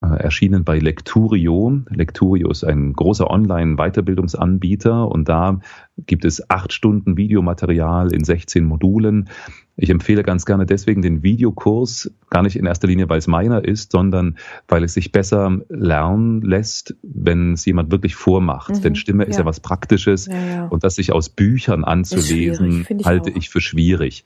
Äh, 0.01 0.23
erschienen 0.23 0.63
bei 0.63 0.79
Lecturio. 0.79 1.81
Lecturio 1.91 2.49
ist 2.51 2.63
ein 2.63 2.93
großer 2.93 3.29
Online-Weiterbildungsanbieter 3.29 5.09
und 5.09 5.29
da 5.29 5.59
gibt 6.07 6.25
es 6.25 6.49
acht 6.49 6.73
Stunden 6.73 7.17
Videomaterial 7.17 8.15
in 8.15 8.23
16 8.23 8.65
Modulen. 8.65 9.29
Ich 9.75 9.91
empfehle 9.91 10.23
ganz 10.23 10.47
gerne 10.47 10.67
deswegen 10.67 11.03
den 11.03 11.25
Videokurs, 11.25 12.13
gar 12.31 12.45
nicht 12.45 12.55
in 12.55 12.65
erster 12.65 12.87
Linie, 12.87 13.09
weil 13.09 13.19
es 13.19 13.27
meiner 13.27 13.65
ist, 13.65 13.91
sondern 13.91 14.39
weil 14.69 14.85
es 14.85 14.95
sich 14.95 15.11
besser 15.11 15.63
lernen 15.69 16.43
lässt, 16.43 16.95
wenn 17.03 17.55
es 17.55 17.65
jemand 17.65 17.91
wirklich 17.91 18.15
vormacht. 18.15 18.77
Mhm, 18.77 18.83
Denn 18.83 18.95
Stimme 18.95 19.25
ja. 19.25 19.31
ist 19.31 19.39
ja 19.41 19.47
was 19.47 19.59
Praktisches 19.59 20.27
ja, 20.27 20.47
ja. 20.47 20.67
und 20.67 20.85
das 20.85 20.95
sich 20.95 21.11
aus 21.11 21.29
Büchern 21.29 21.83
anzulesen, 21.83 22.87
ich 22.89 23.05
halte 23.05 23.33
auch. 23.33 23.37
ich 23.37 23.51
für 23.51 23.61
schwierig. 23.61 24.25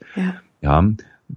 Ja. 0.61 0.83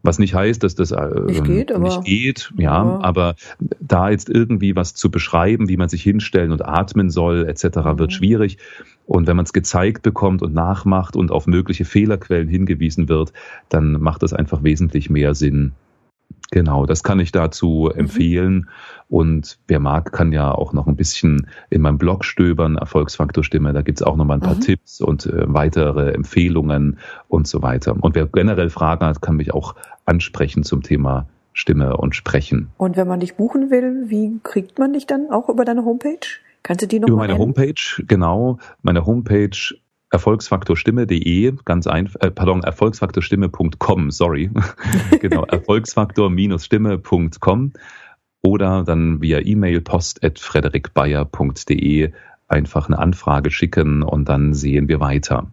Was 0.03 0.19
nicht 0.19 0.35
heißt, 0.35 0.63
dass 0.63 0.75
das 0.75 0.91
äh, 0.91 1.21
nicht 1.27 1.45
geht, 1.45 1.73
aber, 1.73 1.85
nicht 1.85 2.05
geht 2.05 2.53
ja, 2.57 2.73
aber, 2.73 3.05
aber 3.05 3.35
da 3.81 4.11
jetzt 4.11 4.29
irgendwie 4.29 4.77
was 4.77 4.95
zu 4.95 5.11
beschreiben, 5.11 5.69
wie 5.69 5.77
man 5.77 5.89
sich 5.89 6.03
hinstellen 6.03 6.53
und 6.53 6.65
atmen 6.65 7.11
soll, 7.11 7.47
etc., 7.49 7.77
mhm. 7.77 7.99
wird 7.99 8.13
schwierig. 8.13 8.59
Und 9.07 9.27
wenn 9.27 9.37
man 9.37 9.45
es 9.45 9.53
gezeigt 9.53 10.03
bekommt 10.03 10.43
und 10.43 10.53
nachmacht 10.53 11.17
und 11.17 11.31
auf 11.31 11.47
mögliche 11.47 11.85
Fehlerquellen 11.85 12.49
hingewiesen 12.49 13.09
wird, 13.09 13.33
dann 13.69 13.93
macht 14.01 14.23
das 14.23 14.33
einfach 14.33 14.65
wesentlich 14.65 15.11
mehr 15.11 15.35
Sinn. 15.35 15.73
Genau, 16.51 16.87
das 16.87 17.03
kann 17.03 17.21
ich 17.21 17.33
dazu 17.33 17.91
mhm. 17.93 18.01
empfehlen. 18.01 18.69
Und 19.09 19.59
wer 19.69 19.81
mag, 19.81 20.13
kann 20.13 20.33
ja 20.33 20.53
auch 20.53 20.73
noch 20.73 20.87
ein 20.87 20.97
bisschen 20.97 21.49
in 21.71 21.83
meinem 21.83 21.99
Blog 21.99 22.25
stöbern, 22.25 22.77
Erfolgsfaktor 22.77 23.45
Stimme. 23.45 23.73
Da 23.73 23.83
gibt's 23.83 24.03
auch 24.03 24.17
noch 24.17 24.25
mal 24.25 24.35
ein 24.35 24.41
paar 24.41 24.57
mhm. 24.57 24.61
Tipps 24.61 25.01
und 25.01 25.27
äh, 25.27 25.45
weitere 25.47 26.13
Empfehlungen 26.13 26.99
und 27.29 27.47
so 27.47 27.63
weiter. 27.63 27.97
Und 28.01 28.15
wer 28.15 28.27
generell 28.27 28.71
Fragen 28.71 29.05
hat, 29.05 29.23
kann 29.23 29.37
mich 29.37 29.53
auch 29.55 29.75
ansprechen 30.05 30.63
zum 30.63 30.83
Thema 30.83 31.27
Stimme 31.53 31.97
und 31.97 32.15
Sprechen. 32.15 32.69
Und 32.77 32.97
wenn 32.97 33.09
man 33.09 33.21
dich 33.21 33.37
buchen 33.37 33.71
will, 33.71 34.05
wie 34.09 34.39
kriegt 34.43 34.79
man 34.79 34.93
dich 34.93 35.07
dann 35.07 35.31
auch 35.31 35.49
über 35.49 35.65
deine 35.65 35.85
Homepage? 35.85 36.27
Kannst 36.63 36.83
du 36.83 36.87
die 36.89 36.99
noch 36.99 37.09
Über 37.09 37.19
meine 37.19 37.35
nennen? 37.35 37.45
Homepage, 37.45 38.03
genau. 38.07 38.59
Meine 38.83 39.07
Homepage 39.07 39.57
erfolgsfaktorstimme.de, 40.11 41.55
ganz 41.65 41.87
einfach, 41.87 42.21
äh, 42.21 42.31
pardon, 42.31 42.63
erfolgsfaktorstimme.com, 42.63 44.11
sorry. 44.11 44.51
genau, 45.21 45.45
erfolgsfaktor-stimme.com 45.45 47.73
oder 48.43 48.85
dann 48.85 49.21
via 49.21 49.41
E-Mail 49.41 49.81
post 49.81 50.23
at 50.25 50.39
frederikbayer.de 50.39 52.13
einfach 52.49 52.87
eine 52.87 52.99
Anfrage 52.99 53.51
schicken 53.51 54.03
und 54.03 54.29
dann 54.29 54.55
sehen 54.55 54.89
wir 54.89 55.01
weiter. 55.01 55.51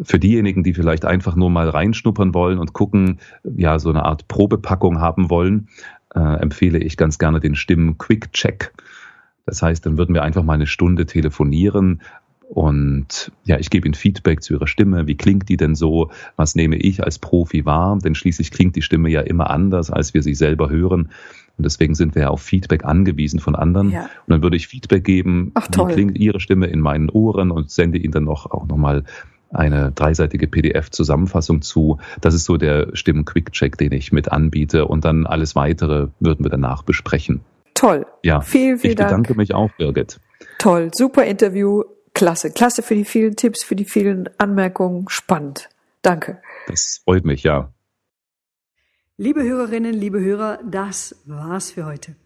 Für 0.00 0.20
diejenigen, 0.20 0.62
die 0.62 0.72
vielleicht 0.72 1.04
einfach 1.04 1.34
nur 1.34 1.50
mal 1.50 1.68
reinschnuppern 1.68 2.32
wollen 2.32 2.58
und 2.58 2.72
gucken, 2.72 3.18
ja, 3.42 3.80
so 3.80 3.90
eine 3.90 4.04
Art 4.04 4.28
Probepackung 4.28 5.00
haben 5.00 5.30
wollen, 5.30 5.68
äh, 6.14 6.40
empfehle 6.40 6.78
ich 6.78 6.96
ganz 6.96 7.18
gerne 7.18 7.40
den 7.40 7.56
Stimmen 7.56 7.98
Quick 7.98 8.32
Check. 8.32 8.72
Das 9.46 9.62
heißt, 9.62 9.84
dann 9.84 9.98
würden 9.98 10.14
wir 10.14 10.22
einfach 10.22 10.44
mal 10.44 10.54
eine 10.54 10.68
Stunde 10.68 11.06
telefonieren, 11.06 12.02
und 12.50 13.30
ja, 13.44 13.58
ich 13.58 13.70
gebe 13.70 13.86
Ihnen 13.86 13.94
Feedback 13.94 14.42
zu 14.42 14.54
Ihrer 14.54 14.66
Stimme. 14.66 15.06
Wie 15.06 15.16
klingt 15.16 15.48
die 15.48 15.56
denn 15.56 15.76
so? 15.76 16.10
Was 16.34 16.56
nehme 16.56 16.76
ich 16.76 17.04
als 17.04 17.20
Profi 17.20 17.64
wahr? 17.64 17.96
Denn 18.02 18.16
schließlich 18.16 18.50
klingt 18.50 18.74
die 18.74 18.82
Stimme 18.82 19.08
ja 19.08 19.20
immer 19.20 19.50
anders, 19.50 19.92
als 19.92 20.14
wir 20.14 20.24
sie 20.24 20.34
selber 20.34 20.68
hören. 20.68 21.10
Und 21.56 21.64
deswegen 21.64 21.94
sind 21.94 22.16
wir 22.16 22.22
ja 22.22 22.28
auf 22.28 22.42
Feedback 22.42 22.84
angewiesen 22.84 23.38
von 23.38 23.54
anderen. 23.54 23.92
Ja. 23.92 24.02
Und 24.02 24.10
dann 24.26 24.42
würde 24.42 24.56
ich 24.56 24.66
Feedback 24.66 25.04
geben, 25.04 25.52
Ach, 25.54 25.68
wie 25.68 25.92
klingt 25.92 26.18
Ihre 26.18 26.40
Stimme 26.40 26.66
in 26.66 26.80
meinen 26.80 27.08
Ohren 27.08 27.52
und 27.52 27.70
sende 27.70 27.98
Ihnen 27.98 28.12
dann 28.12 28.24
noch 28.24 28.50
auch 28.50 28.66
nochmal 28.66 29.04
eine 29.50 29.92
dreiseitige 29.92 30.48
PDF-Zusammenfassung 30.48 31.62
zu. 31.62 31.98
Das 32.20 32.34
ist 32.34 32.46
so 32.46 32.56
der 32.56 32.88
Stimmen-Quick-Check, 32.94 33.78
den 33.78 33.92
ich 33.92 34.10
mit 34.10 34.32
anbiete. 34.32 34.86
Und 34.86 35.04
dann 35.04 35.24
alles 35.24 35.54
weitere 35.54 36.08
würden 36.18 36.44
wir 36.44 36.50
danach 36.50 36.82
besprechen. 36.82 37.42
Toll. 37.74 38.06
Ja. 38.24 38.40
Vielen, 38.40 38.78
vielen 38.78 38.96
Dank. 38.96 39.08
Ich 39.08 39.16
bedanke 39.16 39.34
mich 39.36 39.54
auch, 39.54 39.70
Birgit. 39.78 40.18
Toll. 40.58 40.90
Super 40.92 41.24
Interview. 41.26 41.84
Klasse, 42.20 42.50
klasse 42.50 42.82
für 42.82 42.94
die 42.94 43.06
vielen 43.06 43.34
Tipps, 43.34 43.62
für 43.62 43.74
die 43.74 43.86
vielen 43.86 44.28
Anmerkungen. 44.36 45.08
Spannend. 45.08 45.70
Danke. 46.02 46.42
Das 46.66 47.00
freut 47.02 47.24
mich, 47.24 47.44
ja. 47.44 47.72
Liebe 49.16 49.42
Hörerinnen, 49.42 49.94
liebe 49.94 50.20
Hörer, 50.20 50.60
das 50.62 51.16
war's 51.24 51.70
für 51.70 51.86
heute. 51.86 52.16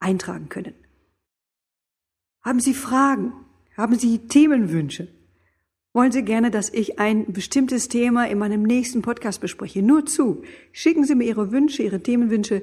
eintragen 0.00 0.48
können. 0.48 0.72
Haben 2.40 2.60
Sie 2.60 2.72
Fragen? 2.72 3.34
Haben 3.76 3.98
Sie 3.98 4.28
Themenwünsche? 4.28 5.17
Wollen 5.98 6.12
Sie 6.12 6.22
gerne, 6.22 6.52
dass 6.52 6.72
ich 6.72 7.00
ein 7.00 7.32
bestimmtes 7.32 7.88
Thema 7.88 8.28
in 8.28 8.38
meinem 8.38 8.62
nächsten 8.62 9.02
Podcast 9.02 9.40
bespreche? 9.40 9.82
Nur 9.82 10.06
zu. 10.06 10.42
Schicken 10.70 11.02
Sie 11.02 11.16
mir 11.16 11.24
Ihre 11.24 11.50
Wünsche, 11.50 11.82
Ihre 11.82 12.00
Themenwünsche. 12.00 12.62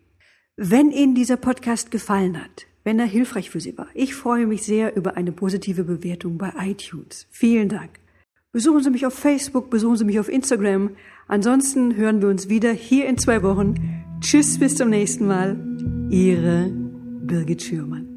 Wenn 0.56 0.90
Ihnen 0.90 1.14
dieser 1.14 1.38
Podcast 1.38 1.90
gefallen 1.90 2.38
hat, 2.38 2.66
wenn 2.84 2.98
er 2.98 3.06
hilfreich 3.06 3.48
für 3.48 3.60
Sie 3.60 3.78
war, 3.78 3.88
ich 3.94 4.14
freue 4.14 4.46
mich 4.46 4.62
sehr 4.62 4.94
über 4.94 5.16
eine 5.16 5.32
positive 5.32 5.84
Bewertung 5.84 6.36
bei 6.36 6.52
iTunes. 6.58 7.26
Vielen 7.30 7.70
Dank. 7.70 7.98
Besuchen 8.56 8.82
Sie 8.82 8.88
mich 8.88 9.04
auf 9.04 9.12
Facebook, 9.12 9.68
besuchen 9.68 9.98
Sie 9.98 10.06
mich 10.06 10.18
auf 10.18 10.30
Instagram. 10.30 10.92
Ansonsten 11.28 11.94
hören 11.94 12.22
wir 12.22 12.30
uns 12.30 12.48
wieder 12.48 12.72
hier 12.72 13.06
in 13.06 13.18
zwei 13.18 13.42
Wochen. 13.42 13.74
Tschüss, 14.22 14.58
bis 14.58 14.76
zum 14.76 14.88
nächsten 14.88 15.26
Mal. 15.26 15.58
Ihre 16.08 16.70
Birgit 16.70 17.60
Schürmann. 17.60 18.15